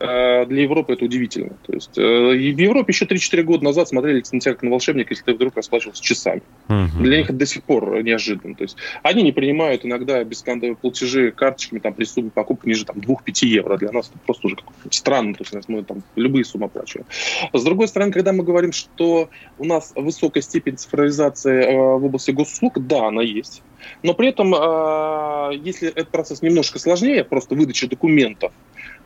[0.00, 1.50] для Европы это удивительно.
[1.66, 5.12] То есть э, в Европе еще 3-4 года назад смотрели на тебя как на волшебника,
[5.12, 6.42] если ты вдруг расплачивался часами.
[6.68, 7.02] Угу.
[7.02, 8.54] Для них это до сих пор неожиданно.
[8.54, 12.96] То есть они не принимают иногда бескандовые платежи карточками там, при сумме покупки ниже там,
[12.96, 13.76] 2-5 евро.
[13.76, 14.56] Для нас это просто уже
[14.90, 15.34] странно.
[15.34, 17.06] То есть мы там любые суммы оплачиваем.
[17.52, 22.30] С другой стороны, когда мы говорим, что у нас высокая степень цифровизации э, в области
[22.30, 23.62] госуслуг, да, она есть.
[24.02, 28.52] Но при этом, э, если этот процесс немножко сложнее, просто выдача документов,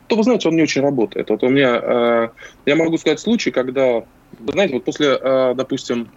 [0.07, 1.29] то, вы знаете, он не очень работает.
[1.29, 2.29] Вот у меня, э,
[2.65, 4.03] я могу сказать случай, когда,
[4.47, 6.09] знаете, вот после, э, допустим,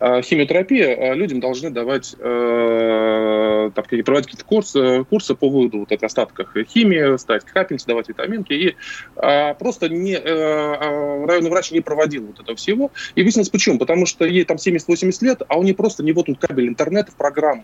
[0.00, 7.16] химиотерапия, людям должны давать, так, проводить какие-то курсы, курсы по выводу вот этих остатков химии,
[7.18, 8.52] ставить капельницы, давать витаминки.
[8.52, 8.76] И
[9.14, 12.90] просто не, районный врач не проводил вот этого всего.
[13.14, 13.78] И выяснилось почему.
[13.78, 17.12] Потому что ей там 70-80 лет, а у нее просто не вот он кабель интернета
[17.12, 17.62] в программу.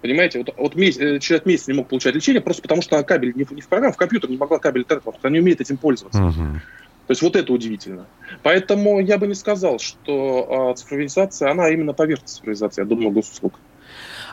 [0.00, 3.04] Понимаете, вот, вот месяц, э, человек месяц не мог получать лечение просто потому, что она
[3.04, 5.34] кабель не в, не в программу, в компьютер не могла кабель интернет, потому что она
[5.34, 6.22] не умеет этим пользоваться.
[6.22, 6.34] Угу.
[6.34, 8.06] То есть вот это удивительно.
[8.42, 13.54] Поэтому я бы не сказал, что э, цифровизация, она именно поверхность цифровизации, я думаю, госуслуг.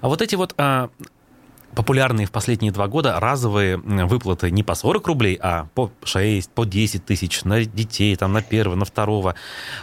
[0.02, 0.90] А вот эти вот а,
[1.76, 6.66] популярные в последние два года разовые выплаты не по 40 рублей, а по 6, по
[6.66, 9.36] 10 тысяч на детей, там, на первого, на второго.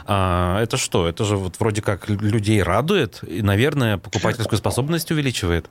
[0.07, 1.09] А, это что?
[1.09, 5.71] Это же вот вроде как людей радует и, наверное, покупательскую способность увеличивает.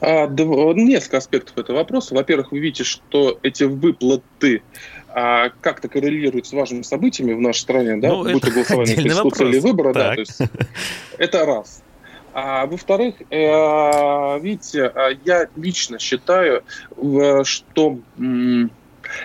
[0.00, 2.14] А, несколько аспектов этого вопроса.
[2.14, 4.62] Во-первых, вы видите, что эти выплаты
[5.08, 9.48] а, как-то коррелируют с важными событиями в нашей стране, да, ну, будь то голосование Конституции
[9.48, 10.38] или выбора, да, то есть
[11.18, 11.82] это раз.
[12.34, 16.62] А, во-вторых, э, видите, а, я лично считаю,
[17.44, 17.98] что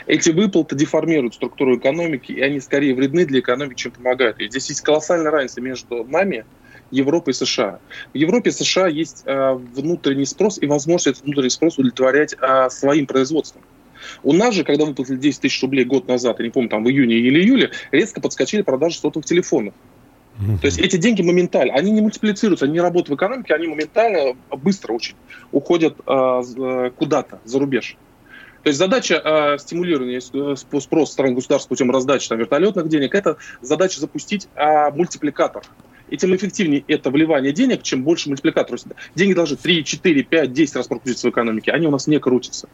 [0.06, 4.40] эти выплаты деформируют структуру экономики, и они скорее вредны для экономики, чем помогают.
[4.40, 6.46] И здесь есть колоссальная разница между нами,
[6.92, 7.80] Европой и США.
[8.14, 12.70] В Европе и США есть э, внутренний спрос и возможность этот внутренний спрос удовлетворять э,
[12.70, 13.62] своим производством.
[14.24, 16.90] У нас же, когда выплатили 10 тысяч рублей год назад, я не помню, там в
[16.90, 19.74] июне или июле, резко подскочили продажи сотовых телефонов.
[20.38, 24.36] То есть эти деньги моментально, они не мультиплицируются, они не работают в экономике, они моментально,
[24.52, 25.16] быстро очень
[25.52, 27.98] уходят э, куда-то, за рубеж.
[28.64, 34.00] То есть задача э, стимулирования спроса стран государств путем раздачи там, вертолетных денег– это задача
[34.00, 35.64] запустить э, мультипликатор
[36.10, 38.78] и тем эффективнее это вливание денег, чем больше мультипликатор.
[39.16, 42.70] Деньги должны 3, 4, 5, 10 раз прокрутиться в экономике, они у нас не крутятся.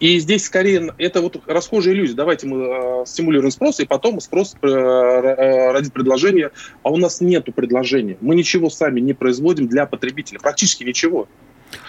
[0.00, 2.14] И здесь скорее это вот расхожая иллюзия.
[2.14, 6.50] Давайте мы э, стимулируем спрос, и потом спрос э, э, родит предложение,
[6.82, 8.16] а у нас нет предложения.
[8.20, 11.28] Мы ничего сами не производим для потребителя, практически ничего.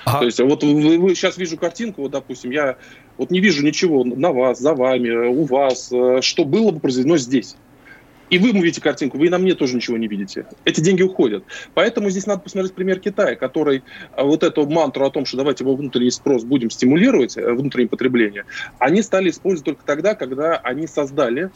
[0.06, 0.19] А...
[0.19, 2.78] То есть вот вы, вы сейчас вижу картинку, вот, допустим, я
[3.17, 7.17] вот не вижу ничего на вас, за вами, у вас, э, что было бы произведено
[7.17, 7.56] здесь.
[8.30, 10.46] И вы видите картинку, вы на мне тоже ничего не видите.
[10.65, 11.44] Эти деньги уходят.
[11.74, 15.63] Поэтому здесь надо посмотреть пример Китая, который а, вот эту мантру о том, что давайте
[15.63, 18.46] его внутренний спрос будем стимулировать, э, внутреннее потребление,
[18.78, 21.50] они стали использовать только тогда, когда они создали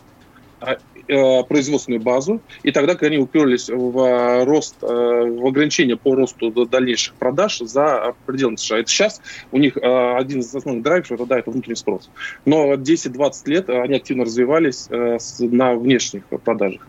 [0.59, 6.15] а, э, производственную базу, и тогда, когда они уперлись в э, рост, в ограничение по
[6.15, 8.79] росту дальнейших продаж за пределами США.
[8.79, 12.09] Это сейчас у них один из основных драйверов, это, да, это внутренний спрос.
[12.45, 16.87] Но 10-20 лет они активно развивались на внешних продажах.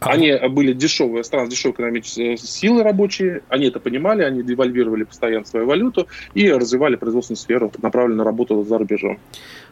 [0.00, 5.04] А они были дешевые, страны с дешевой экономической силы рабочие, они это понимали, они девальвировали
[5.04, 9.18] постоянно свою валюту и развивали производственную сферу, направленную на работу за рубежом.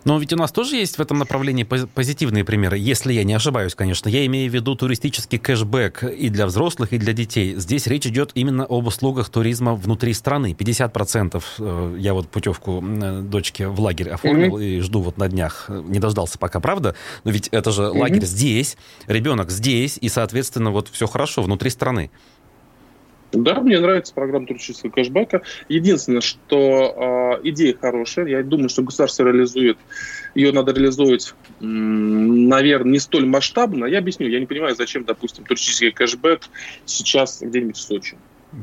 [0.05, 3.75] Но ведь у нас тоже есть в этом направлении позитивные примеры, если я не ошибаюсь,
[3.75, 4.09] конечно.
[4.09, 7.55] Я имею в виду туристический кэшбэк и для взрослых, и для детей.
[7.57, 10.57] Здесь речь идет именно об услугах туризма внутри страны.
[10.59, 14.79] 50% э, я вот путевку э, дочке в лагерь оформил mm-hmm.
[14.79, 15.67] и жду вот на днях.
[15.69, 16.95] Не дождался пока, правда?
[17.25, 17.99] Но ведь это же mm-hmm.
[17.99, 22.11] лагерь здесь, ребенок здесь, и, соответственно, вот все хорошо внутри страны.
[23.33, 25.43] Да, мне нравится программа туристического кэшбэка.
[25.69, 28.27] Единственное, что э, идея хорошая.
[28.27, 29.79] Я думаю, что государство реализует.
[30.35, 33.87] Ее надо реализовывать, наверное, не столь масштабно.
[33.87, 34.29] Я объясню.
[34.29, 36.43] Я не понимаю, зачем, допустим, туристический кэшбэк
[36.85, 38.19] сейчас где-нибудь в Сочи.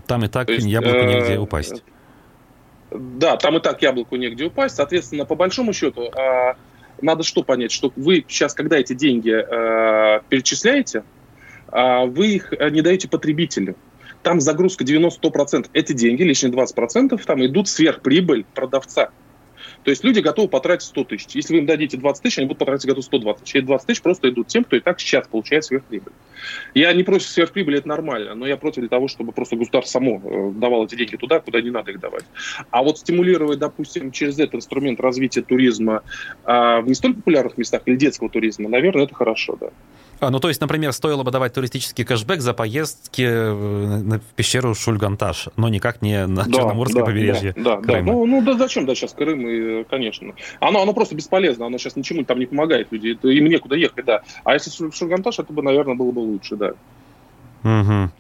[0.06, 1.84] Там и так То есть, яблоку э, негде упасть.
[2.92, 4.76] Да, там и так яблоку негде упасть.
[4.76, 6.54] Соответственно, по большому счету, э,
[7.02, 11.04] надо что понять, что вы сейчас, когда эти деньги э, перечисляете,
[11.72, 13.76] э, вы их не даете потребителю
[14.24, 15.70] там загрузка 90-100%.
[15.74, 19.10] Эти деньги, лишние 20%, там идут сверхприбыль продавца.
[19.84, 21.36] То есть люди готовы потратить 100 тысяч.
[21.36, 23.56] Если вы им дадите 20 тысяч, они будут потратить готовы 120 тысяч.
[23.56, 26.12] И 20 тысяч просто идут тем, кто и так сейчас получает сверхприбыль.
[26.74, 30.52] Я не против сверхприбыли, это нормально, но я против того, чтобы просто государство само э,
[30.60, 32.26] давало эти деньги туда, куда не надо их давать.
[32.72, 36.04] А вот стимулировать, допустим, через этот инструмент развития туризма
[36.44, 39.70] а, в не столь популярных местах или детского туризма, наверное, это хорошо, да.
[40.20, 44.76] А, ну, то есть, например, стоило бы давать туристический кэшбэк за поездки э, в пещеру
[44.76, 48.02] Шульганташ, но никак не на да, Черноморское да, побережье Да, да, да.
[48.02, 50.34] Ну, ну да зачем, да, сейчас Крым, и, конечно.
[50.60, 54.22] Оно, оно просто бесполезно, оно сейчас ничему там не помогает это, им некуда ехать, да.
[54.44, 56.74] А если Шульганташ, это бы, наверное, было бы лучше, да.
[57.64, 58.12] Угу.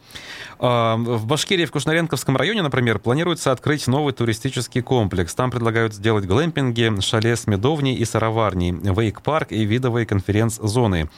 [0.59, 5.33] В Башкирии, в Кушнаренковском районе, например, планируется открыть новый туристический комплекс.
[5.33, 11.09] Там предлагают сделать глэмпинги, шале с медовней и сыроварней, вейк-парк и видовые конференц-зоны.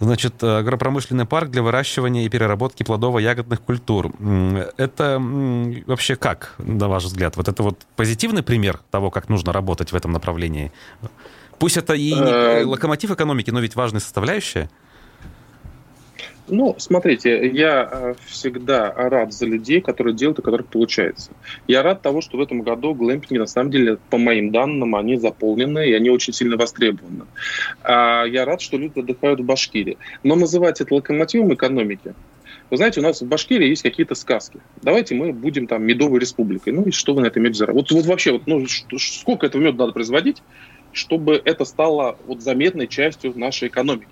[0.00, 4.10] Значит, агропромышленный парк для выращивания и переработки плодово-ягодных культур.
[4.78, 5.18] Это
[5.86, 7.36] вообще как, на ваш взгляд?
[7.36, 10.72] Вот это вот позитивный пример того, как нужно работать в этом направлении?
[11.58, 14.70] Пусть это и не э, локомотив экономики, но ведь важная составляющая.
[16.48, 21.32] Ну, смотрите, я э, всегда рад за людей, которые делают и которых получается.
[21.66, 25.16] Я рад того, что в этом году глэмпинги, на самом деле, по моим данным, они
[25.16, 27.26] заполнены, и они очень сильно востребованы.
[27.82, 29.98] А я рад, что люди отдыхают в Башкирии.
[30.22, 32.14] Но называть это локомотивом экономики,
[32.70, 34.60] вы знаете, у нас в Башкирии есть какие-то сказки.
[34.82, 36.74] Давайте мы будем там медовой республикой.
[36.74, 37.94] Ну и что вы на этом мед заработаете?
[37.94, 38.66] Вот, вот вообще, вот, ну,
[38.98, 40.42] сколько этого меда надо производить,
[40.92, 44.08] чтобы это стало вот заметной частью нашей экономики?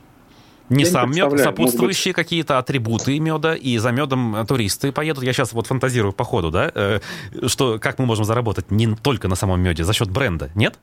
[0.68, 2.16] Не я сам не мед, сопутствующие быть...
[2.16, 5.24] какие-то атрибуты меда, и за медом туристы поедут.
[5.24, 7.00] Я сейчас вот фантазирую по ходу, да, э,
[7.46, 10.78] что как мы можем заработать не только на самом меде, за счет бренда, нет?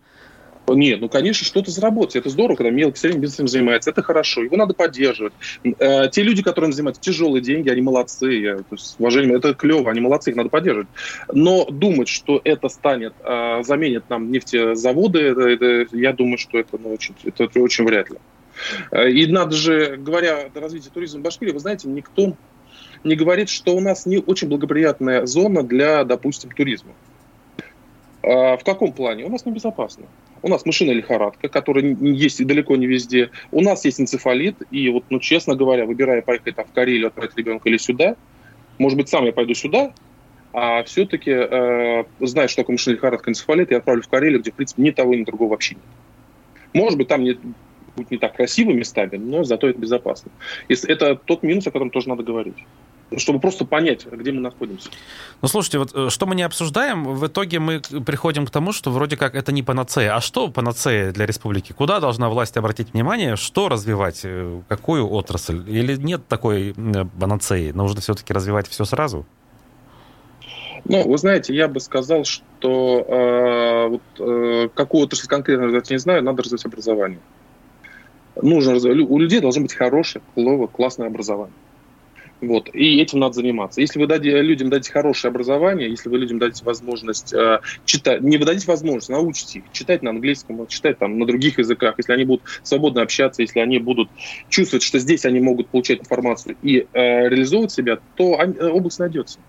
[0.68, 2.16] Нет, ну, конечно, что-то заработать.
[2.16, 3.90] Это здорово, когда мелкий средний бизнесом занимается.
[3.90, 5.34] Это хорошо, его надо поддерживать.
[5.80, 8.32] Э, те люди, которые занимаются тяжелые деньги, они молодцы.
[8.32, 10.88] Я, то есть, с уважением, это клево, они молодцы, их надо поддерживать.
[11.34, 16.78] Но думать, что это станет, э, заменит нам нефтезаводы, это, это, я думаю, что это,
[16.82, 18.18] ну, очень, это, это очень вряд ли.
[18.92, 22.36] Э, и надо же, говоря о развитии туризма в Башкирии, вы знаете, никто
[23.04, 26.94] не говорит, что у нас не очень благоприятная зона для, допустим, туризма.
[28.22, 29.26] А в каком плане?
[29.26, 30.06] У нас небезопасно.
[30.42, 33.32] У нас мышиная лихорадка, которая есть далеко не везде.
[33.52, 34.56] У нас есть энцефалит.
[34.72, 38.16] И вот, ну, честно говоря, выбирая поехать там, в Карелию, отправить ребенка или сюда,
[38.78, 39.94] может быть, сам я пойду сюда,
[40.52, 44.56] а все-таки, э, зная, что такое мышиная лихорадка, энцефалит, я отправлю в Карелию, где, в
[44.56, 45.84] принципе, ни того, ни другого вообще нет.
[46.74, 47.38] Может быть, там нет,
[47.96, 50.32] будет не так красиво местами, но зато это безопасно.
[50.68, 52.58] И это тот минус, о котором тоже надо говорить
[53.18, 54.90] чтобы просто понять, где мы находимся.
[55.42, 58.92] Ну, слушайте, вот э, что мы не обсуждаем, в итоге мы приходим к тому, что
[58.92, 60.16] вроде как это не панацея.
[60.16, 61.74] А что панацея для республики?
[61.74, 63.36] Куда должна власть обратить внимание?
[63.36, 64.22] Что развивать?
[64.24, 65.64] Э, какую отрасль?
[65.68, 66.74] Или нет такой
[67.20, 67.72] панацеи?
[67.72, 69.26] Нужно все-таки развивать все сразу?
[70.86, 76.00] Ну, вы знаете, я бы сказал, что э, вот, э, какую отрасль конкретно развивать не
[76.00, 77.20] знаю, надо развивать образование
[78.42, 80.24] нужно, у людей должно быть хорошее,
[80.74, 81.54] классное образование.
[82.44, 82.70] Вот.
[82.74, 83.80] И этим надо заниматься.
[83.80, 88.38] Если вы дадите, людям дадите хорошее образование, если вы людям дадите возможность э, читать, не
[88.38, 92.26] вы дадите возможность, научите их читать на английском, читать там на других языках, если они
[92.26, 94.10] будут свободно общаться, если они будут
[94.50, 99.00] чувствовать, что здесь они могут получать информацию и э, реализовывать себя, то они, э, область
[99.00, 99.40] найдется.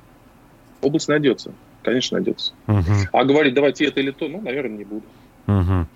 [0.80, 1.52] Область найдется.
[1.82, 2.52] Конечно, найдется.
[2.68, 3.08] Угу.
[3.12, 5.04] А говорить, давайте это или то, ну, наверное, не буду.
[5.48, 5.86] Угу.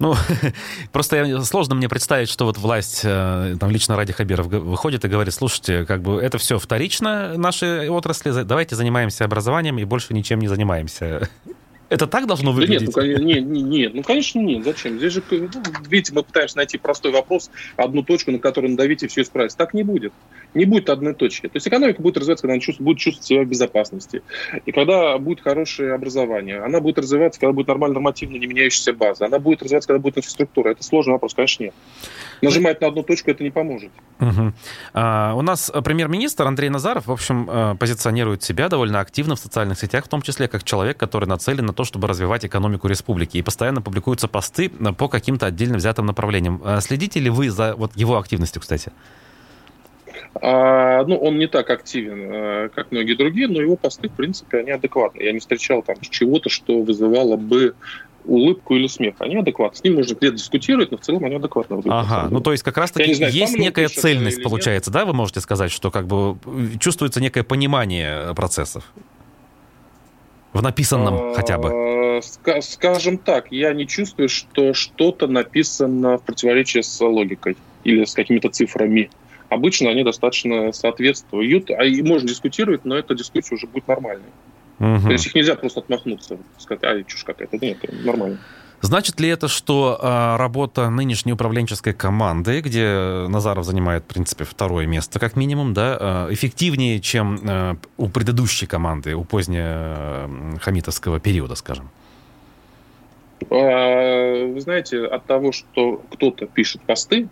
[0.00, 0.14] Ну,
[0.92, 5.32] просто сложно мне представить, что вот власть, э, там лично Ради Хабиров выходит и говорит,
[5.32, 10.48] слушайте, как бы это все вторично нашей отрасли, давайте занимаемся образованием и больше ничем не
[10.48, 11.28] занимаемся.
[11.90, 12.92] Это так должно выглядеть?
[12.94, 14.64] Да нет, ну, нет, нет, нет, ну, конечно, нет.
[14.64, 14.98] Зачем?
[14.98, 19.22] Здесь же, видите, мы пытаемся найти простой вопрос, одну точку, на которую надавить и все
[19.22, 19.56] исправить.
[19.56, 20.12] Так не будет.
[20.54, 21.46] Не будет одной точки.
[21.46, 24.22] То есть экономика будет развиваться, когда она чувствует, будет чувствовать себя в безопасности.
[24.66, 26.62] И когда будет хорошее образование.
[26.62, 29.26] Она будет развиваться, когда будет нормально нормативно не меняющаяся база.
[29.26, 30.70] Она будет развиваться, когда будет инфраструктура.
[30.70, 31.74] Это сложный вопрос, конечно, нет.
[32.42, 33.90] Нажимать на одну точку это не поможет.
[34.18, 34.52] Угу.
[34.94, 39.78] А, у нас премьер-министр Андрей Назаров, в общем, э, позиционирует себя довольно активно в социальных
[39.78, 43.36] сетях, в том числе как человек, который нацелен на то, чтобы развивать экономику республики.
[43.36, 46.60] И постоянно публикуются посты по каким-то отдельно взятым направлениям.
[46.64, 48.92] А следите ли вы за вот его активностью, кстати?
[50.34, 54.58] А, ну, он не так активен, э, как многие другие, но его посты, в принципе,
[54.58, 55.26] они адекватные.
[55.26, 57.74] Я не встречал там чего-то, что вызывало бы
[58.24, 59.14] улыбку или смех.
[59.18, 59.78] Они адекватны.
[59.78, 61.98] С ним можно где-то дискутировать, но в целом они адекватно выглядят.
[61.98, 65.72] Ага, ну то есть как раз-таки знаю, есть некая цельность, получается, да, вы можете сказать,
[65.72, 66.36] что как бы
[66.78, 68.84] чувствуется некое понимание процессов?
[70.52, 72.20] В написанном а, хотя бы.
[72.60, 78.48] Скажем так, я не чувствую, что что-то написано в противоречии с логикой или с какими-то
[78.48, 79.10] цифрами.
[79.50, 84.30] Обычно они достаточно соответствуют, а и можно дискутировать, но эта дискуссия уже будет нормальной.
[84.78, 85.08] Угу.
[85.08, 87.58] То есть их нельзя просто отмахнуться, сказать, а, чушь какая-то.
[87.58, 88.38] Нет, нормально.
[88.80, 94.86] Значит ли это, что а, работа нынешней управленческой команды, где Назаров занимает, в принципе, второе
[94.86, 101.18] место, как минимум, да, а, эффективнее, чем а, у предыдущей команды, у позднего а, хамитовского
[101.18, 101.90] периода, скажем?
[103.48, 107.28] Вы знаете, от того, что кто-то пишет посты,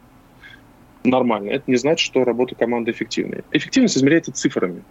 [1.05, 3.45] нормально, это не значит, что работа команды эффективная.
[3.53, 4.83] Эффективность измеряется цифрами.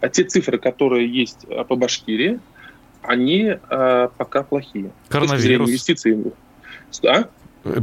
[0.00, 2.40] А те цифры, которые есть а, по Башкирии,
[3.02, 4.90] они э, пока плохие.
[5.08, 5.68] Коронавирус.
[5.68, 6.32] Инвестиции.
[7.06, 7.28] А?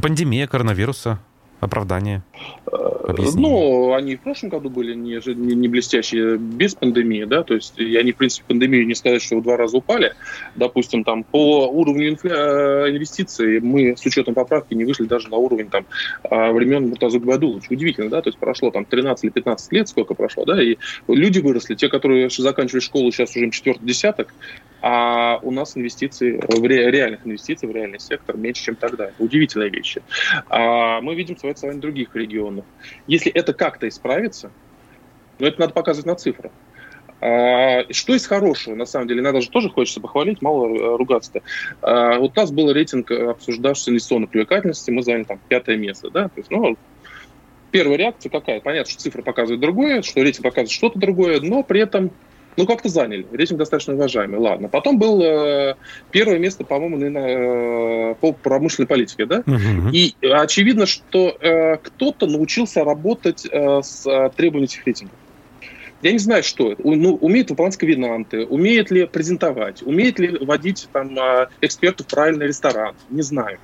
[0.01, 1.19] Пандемия коронавируса
[1.63, 2.21] оправдание?
[2.65, 3.49] Объяснение.
[3.49, 7.77] Ну, они в прошлом году были не, не, не блестящие без пандемии, да, то есть
[7.77, 10.13] и они, в принципе, пандемию не сказать, что в два раза упали.
[10.55, 12.89] Допустим, там по уровню инфля...
[12.89, 15.85] инвестиций мы с учетом поправки не вышли даже на уровень там
[16.23, 17.67] а, времен Муртазук Бадуловича.
[17.69, 21.39] Удивительно, да, то есть прошло там 13 или 15 лет, сколько прошло, да, и люди
[21.39, 24.33] выросли, те, которые заканчивали школу, сейчас уже четвертый десяток,
[24.85, 29.05] а у нас инвестиции, в ре, реальных инвестиций в реальный сектор меньше, чем тогда.
[29.05, 30.03] Это удивительные вещи.
[30.49, 32.65] А мы видим свои с вами других регионов.
[33.07, 34.51] Если это как-то исправится,
[35.39, 36.51] Но это надо показывать на цифрах.
[37.19, 41.41] Что из хорошего, на самом деле, надо же тоже хочется похвалить, мало э, ругаться-то.
[41.81, 46.09] А, вот у нас был рейтинг, э, обсуждавшийся инвестиционной привлекательности, мы заняли там пятое место,
[46.09, 46.75] да, то есть, ну,
[47.71, 48.59] первая реакция какая?
[48.59, 52.11] Понятно, что цифры показывают другое, что рейтинг показывает что-то другое, но при этом
[52.57, 53.25] ну, как-то заняли.
[53.31, 54.39] Рейтинг достаточно уважаемый.
[54.39, 54.67] Ладно.
[54.67, 55.75] Потом был э,
[56.11, 59.43] первое место, по-моему, э, по промышленной политике, да?
[59.45, 59.89] Угу.
[59.91, 65.15] И очевидно, что э, кто-то научился работать э, с э, требованиями этих рейтингов.
[66.03, 66.81] Я не знаю, что это.
[66.85, 72.47] Ну, умеет выполнять ковенанты, умеет ли презентовать, умеет ли водить там, э, экспертов в правильный
[72.47, 72.93] ресторан.
[73.09, 73.57] Не знаю.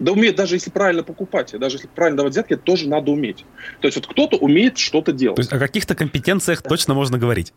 [0.00, 3.44] Да умеет, даже если правильно покупать, даже если правильно давать взятки, тоже надо уметь.
[3.80, 5.36] То есть вот кто-то умеет что-то делать.
[5.36, 7.54] То есть о каких-то компетенциях точно можно говорить.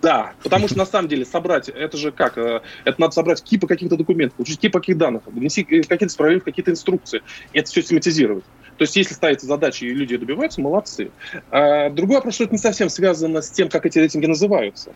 [0.00, 3.66] Да, потому что на самом деле собрать, это же как, э, это надо собрать кипы
[3.66, 7.22] каких-то документов, получить кипы каких данных, внести какие-то справедливые какие-то инструкции,
[7.52, 8.44] и это все систематизировать.
[8.76, 11.10] То есть, если ставится задача и люди добиваются, молодцы.
[11.50, 14.92] А другой вопрос, что это не совсем связано с тем, как эти рейтинги называются.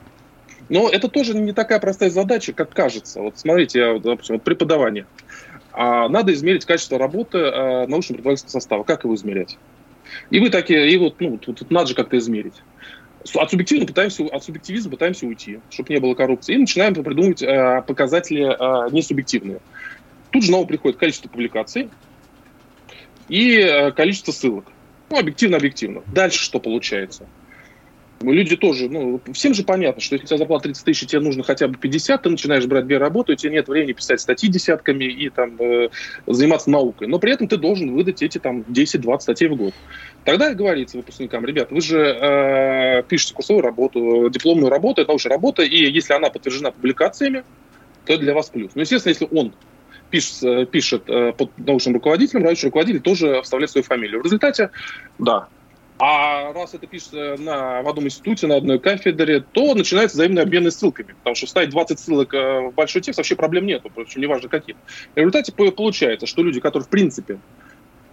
[0.69, 3.21] Но это тоже не такая простая задача, как кажется.
[3.21, 5.07] Вот смотрите, я, допустим, вот преподавание.
[5.73, 8.85] А надо измерить качество работы а, научно-преподавательского состава.
[8.85, 9.59] Как его измерять?
[10.31, 12.63] И вы такие, и вот, ну, тут, тут надо же как-то измерить.
[13.35, 16.55] От субъективизма пытаемся, от субъективизма пытаемся уйти, чтобы не было коррупции.
[16.55, 19.61] И начинаем придумывать э, показатели э, несубъективные.
[20.31, 21.91] Тут же снова приходит количество публикаций
[23.29, 24.65] и э, количество ссылок.
[25.11, 26.03] Ну, объективно-объективно.
[26.07, 27.27] Дальше что получается?
[28.31, 31.43] Люди тоже, ну, всем же понятно, что если у тебя зарплата 30 тысяч, тебе нужно
[31.43, 35.05] хотя бы 50, ты начинаешь брать две работы, у тебя нет времени писать статьи десятками
[35.05, 35.89] и там э,
[36.27, 37.09] заниматься наукой.
[37.09, 39.75] Но при этом ты должен выдать эти там 10-20 статей в год.
[40.25, 45.63] Тогда говорится выпускникам, ребят, вы же э, пишете курсовую работу, дипломную работу, это научная работа,
[45.63, 47.45] и если она подтверждена публикациями,
[48.05, 48.73] то это для вас плюс.
[48.75, 49.53] Ну, естественно, если он
[50.11, 54.21] пишет, э, пишет э, под научным руководителем, научный руководитель тоже вставляет свою фамилию.
[54.21, 54.71] В результате,
[55.19, 55.49] да,
[56.05, 60.69] а раз это пишется на, в одном институте, на одной кафедре, то начинается взаимный обмен
[60.69, 61.15] ссылками.
[61.19, 64.75] Потому что вставить 20 ссылок э, в большой текст вообще проблем нету, причем неважно каких.
[65.15, 67.39] в результате получается, что люди, которые в принципе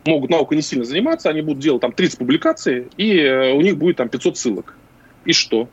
[0.05, 3.79] могут наукой не сильно заниматься, они будут делать там 30 публикаций, и э, у них
[3.79, 4.75] будет там 500 ссылок.
[5.25, 5.67] И что?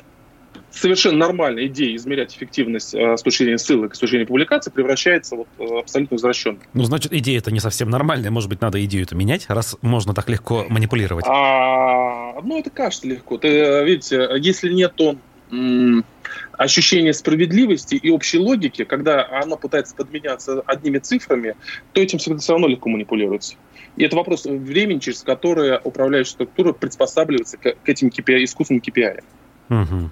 [0.77, 5.37] Совершенно нормальная идея измерять эффективность э, с точки зрения ссылок, с точки зрения публикации превращается
[5.37, 6.59] вот, э, абсолютно извращенно.
[6.75, 8.31] Ну, значит, идея это не совсем нормальная.
[8.31, 11.25] Может быть, надо идею это менять, раз можно так легко манипулировать?
[11.27, 13.39] А, ну, это кажется легко.
[13.39, 15.19] Ты, э, видите, если нету
[15.51, 16.05] м-
[16.53, 21.55] ощущения справедливости и общей логики, когда оно пытается подменяться одними цифрами,
[21.93, 23.57] то этим все равно легко манипулируется.
[23.97, 29.23] И это вопрос времени, через которое управляющая структура приспосабливается к, к этим KPI, искусственным KPI.
[29.71, 30.11] Угу.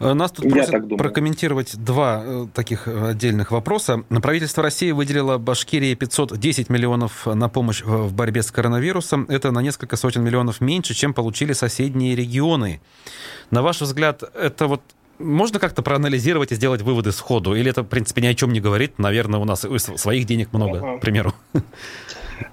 [0.00, 4.04] Э, нас тут Я просят прокомментировать два э, таких э, отдельных вопроса.
[4.08, 9.26] Правительство России выделило Башкирии 510 миллионов на помощь в борьбе с коронавирусом.
[9.28, 12.80] Это на несколько сотен миллионов меньше, чем получили соседние регионы.
[13.50, 14.82] На ваш взгляд, это вот
[15.18, 17.56] можно как-то проанализировать и сделать выводы сходу?
[17.56, 18.98] Или это, в принципе, ни о чем не говорит?
[18.98, 21.34] Наверное, у нас своих денег много, к примеру.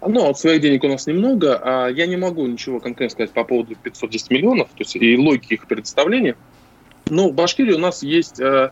[0.01, 1.61] Ну, от своих денег у нас немного.
[1.63, 5.53] А я не могу ничего конкретно сказать по поводу 510 миллионов, то есть и логики
[5.53, 6.35] их предоставления.
[7.09, 8.39] Ну, в Башкирии у нас есть...
[8.39, 8.71] Э,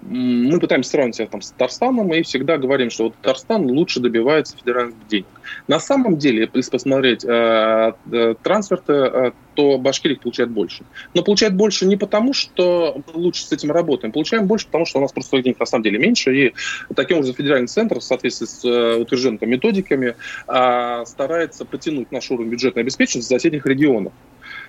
[0.00, 4.56] мы пытаемся сравнивать себя там с Татарстаном и всегда говорим, что вот Татарстан лучше добивается
[4.56, 5.26] федеральных денег.
[5.66, 10.84] На самом деле, если посмотреть э, э, трансферты, э, то Башкирия получает больше.
[11.14, 14.12] Но получает больше не потому, что мы лучше с этим работаем.
[14.12, 16.32] Получаем больше, потому что у нас просто денег на самом деле меньше.
[16.32, 16.54] И
[16.94, 20.14] таким образом федеральный центр в соответствии с э, утвержденными методиками
[20.46, 24.12] э, старается потянуть наш уровень бюджетной обеспеченности соседних регионах.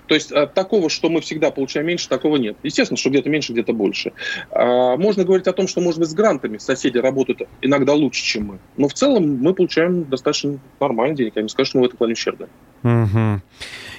[0.10, 2.58] То есть а, такого, что мы всегда получаем меньше, такого нет.
[2.64, 4.12] Естественно, что где-то меньше, где-то больше.
[4.52, 8.46] А, можно говорить о том, что, может быть, с грантами соседи работают иногда лучше, чем
[8.46, 8.60] мы.
[8.76, 11.34] Но в целом мы получаем достаточно нормальные денег.
[11.36, 12.48] Я не скажу, что мы в этом плане ущербны.
[12.84, 13.42] Угу.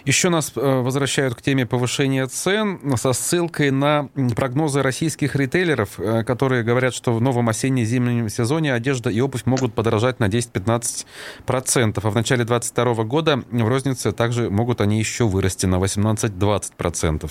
[0.05, 6.25] Еще нас э, возвращают к теме повышения цен со ссылкой на прогнозы российских ритейлеров, э,
[6.25, 12.01] которые говорят, что в новом осенне-зимнем сезоне одежда и обувь могут подорожать на 10-15%.
[12.03, 17.31] А в начале 2022 года в рознице также могут они еще вырасти на 18-20%.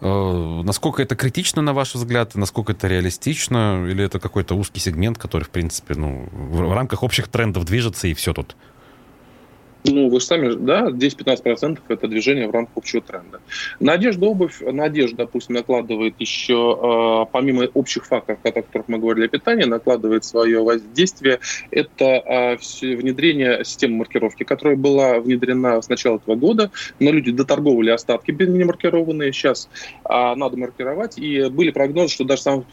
[0.00, 2.34] Э, насколько это критично, на ваш взгляд?
[2.34, 3.86] Насколько это реалистично?
[3.88, 8.14] Или это какой-то узкий сегмент, который, в принципе, ну, в рамках общих трендов движется, и
[8.14, 8.56] все тут?
[9.84, 13.40] Ну, вы сами, да, 10-15% это движение в рамках общего тренда.
[13.80, 16.78] На одежду, обувь, на одежду, допустим, накладывает еще,
[17.26, 21.40] э, помимо общих факторов, о которых мы говорили о питании, накладывает свое воздействие.
[21.72, 26.70] Это э, внедрение системы маркировки, которая была внедрена с начала этого года,
[27.00, 29.68] но люди доторговали остатки не маркированные, сейчас
[30.04, 32.64] э, надо маркировать, и были прогнозы, что даже сам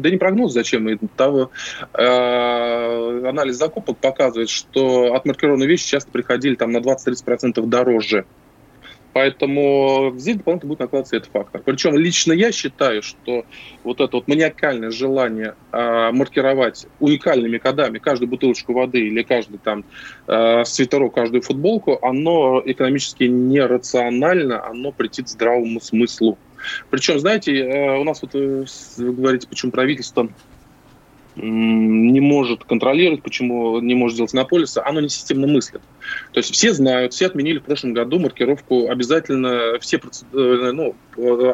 [0.00, 1.50] да не прогноз, зачем, и того,
[1.94, 8.24] э, анализ закупок показывает, что отмаркированные вещи часто приходили там на 20-30% дороже.
[9.12, 11.62] Поэтому здесь дополнительно будет накладываться этот фактор.
[11.64, 13.44] Причем лично я считаю, что
[13.82, 19.84] вот это вот маниакальное желание э, маркировать уникальными кодами каждую бутылочку воды или каждый там
[20.28, 26.38] э, свитерок, каждую футболку, оно экономически нерационально, оно претит здравому смыслу.
[26.90, 28.64] Причем, знаете, э, у нас вот э,
[28.98, 30.28] вы говорите, почему правительство
[31.36, 35.80] не может контролировать, почему не может сделать монополиса, оно не системно мыслит.
[36.32, 40.96] То есть все знают, все отменили в прошлом году маркировку обязательно, все э, ну,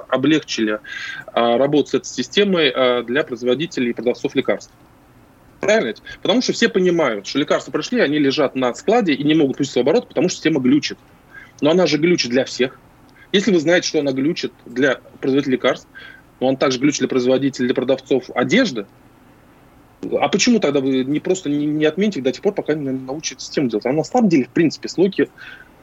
[0.08, 0.80] облегчили
[1.26, 4.72] а, работу с этой системой а, для производителей и продавцов лекарств.
[5.60, 5.94] Правильно?
[6.22, 9.80] Потому что все понимают, что лекарства пришли, они лежат на складе и не могут пуститься
[9.80, 10.98] в оборот, потому что система глючит.
[11.60, 12.78] Но она же глючит для всех.
[13.32, 15.88] Если вы знаете, что она глючит для производителей лекарств,
[16.40, 18.86] но он также глючит для производителей, для продавцов одежды,
[20.20, 23.44] а почему тогда вы не просто не, не отмените до тех пор, пока не научите
[23.44, 23.86] систему делать?
[23.86, 25.28] Она на самом деле, в принципе, с логики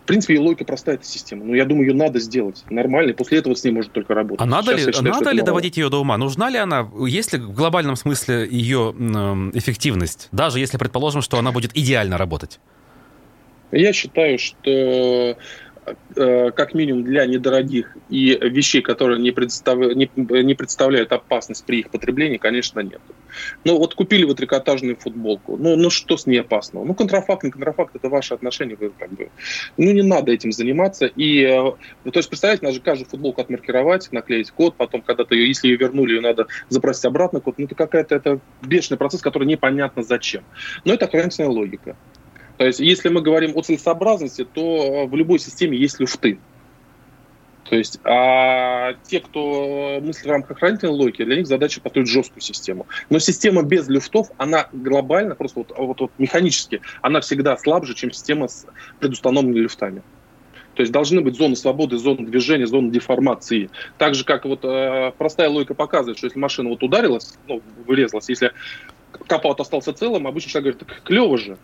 [0.04, 1.46] в принципе, логика простая эта система.
[1.46, 4.42] Но я думаю, ее надо сделать нормально, и после этого с ней может только работать.
[4.42, 6.18] А надо Сейчас ли, считаю, надо ли доводить ее до ума?
[6.18, 6.90] Нужна ли она?
[7.08, 8.94] Есть ли в глобальном смысле ее
[9.54, 10.28] эффективность?
[10.34, 12.60] Даже если предположим, что она будет идеально работать?
[13.72, 15.38] Я считаю, что
[16.16, 19.78] как минимум для недорогих и вещей, которые не, представ...
[19.78, 23.02] не, не представляют опасность при их потреблении, конечно, нет.
[23.64, 26.86] Но вот купили вы трикотажную футболку, ну, ну что с ней опасного?
[26.86, 29.30] Ну, контрафакт, не контрафакт, это ваши отношения, вы как бы,
[29.78, 31.06] ну, не надо этим заниматься.
[31.06, 35.48] И, э, то есть, представляете, надо же каждую футболку отмаркировать, наклеить код, потом когда-то ее,
[35.48, 39.48] если ее вернули, ее надо запросить обратно код, ну, это какая-то, это бешеный процесс, который
[39.48, 40.44] непонятно зачем.
[40.86, 41.96] Но это ограниченная логика.
[42.58, 46.40] То есть, если мы говорим о целесообразности, то в любой системе есть люфты.
[47.70, 52.42] То есть, а те, кто мыслит в рамках хранительной логики, для них задача построить жесткую
[52.42, 52.86] систему.
[53.10, 58.12] Но система без люфтов, она глобально, просто вот, вот, вот механически, она всегда слабже, чем
[58.12, 58.68] система с
[59.00, 60.04] предустановленными люфтами.
[60.76, 63.70] То есть должны быть зоны свободы, зоны движения, зоны деформации.
[63.98, 68.28] Так же, как вот э, простая логика показывает, что если машина вот ударилась, ну, вырезалась,
[68.30, 68.52] если
[69.28, 71.58] капот остался целым, обычно человек говорит, так клево же.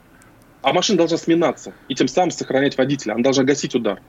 [0.61, 3.13] А машина должна сминаться и тем самым сохранять водителя.
[3.13, 4.01] Она должна гасить удар.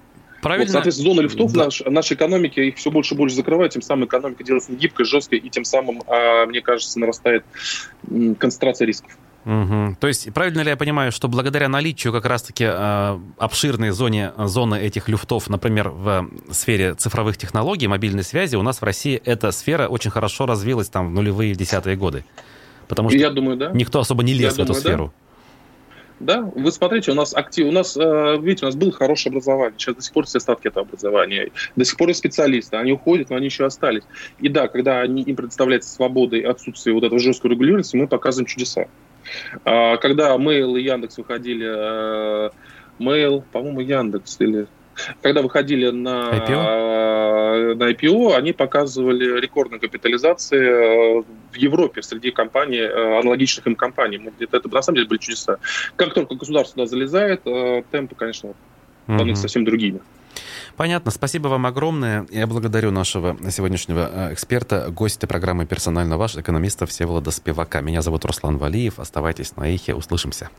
[0.42, 0.66] Правильно.
[0.66, 1.64] Вот, соответственно, зоны лифтов да.
[1.64, 5.38] наш, нашей экономики их все больше и больше закрывают, тем самым экономика делается гибкой, жесткой,
[5.38, 7.44] и тем самым, а, мне кажется, нарастает
[8.38, 9.16] концентрация рисков.
[9.44, 9.96] Угу.
[9.98, 14.78] То есть, правильно ли я понимаю, что благодаря наличию как раз-таки э, обширной зоне, зоны
[14.78, 19.88] этих люфтов, например, в сфере цифровых технологий, мобильной связи, у нас в России эта сфера
[19.88, 22.26] очень хорошо развилась там в нулевые десятые годы?
[22.86, 23.70] Потому что я думаю, да.
[23.72, 25.04] никто особо не лез я в думаю, эту сферу.
[25.06, 25.29] Да.
[26.20, 29.78] Да, вы смотрите, у нас актив, у нас, э, видите, у нас было хорошее образование,
[29.78, 33.30] сейчас до сих пор все остатки этого образования, до сих пор есть специалисты, они уходят,
[33.30, 34.02] но они еще остались.
[34.38, 38.46] И да, когда они, им предоставляется свобода и отсутствие вот этого жесткого регулирования, мы показываем
[38.46, 38.86] чудеса.
[39.64, 42.50] А, когда Mail и Яндекс выходили, э,
[42.98, 44.66] Mail, по-моему, Яндекс или
[45.22, 47.10] когда выходили на IPO?
[47.74, 51.22] на IPO, они показывали рекордные капитализации э,
[51.52, 54.20] в Европе среди компаний, э, аналогичных им компаний.
[54.38, 55.58] Это, это на самом деле были чудеса.
[55.96, 58.52] Как только государство туда залезает, э, темпы, конечно,
[59.04, 59.42] становятся угу.
[59.42, 60.00] совсем другими.
[60.76, 61.10] Понятно.
[61.10, 62.26] Спасибо вам огромное.
[62.30, 67.80] Я благодарю нашего сегодняшнего эксперта, гостя программы «Персонально ваш», экономиста Всеволода Спивака.
[67.80, 68.98] Меня зовут Руслан Валиев.
[68.98, 69.94] Оставайтесь на эхе.
[69.94, 70.50] Услышимся.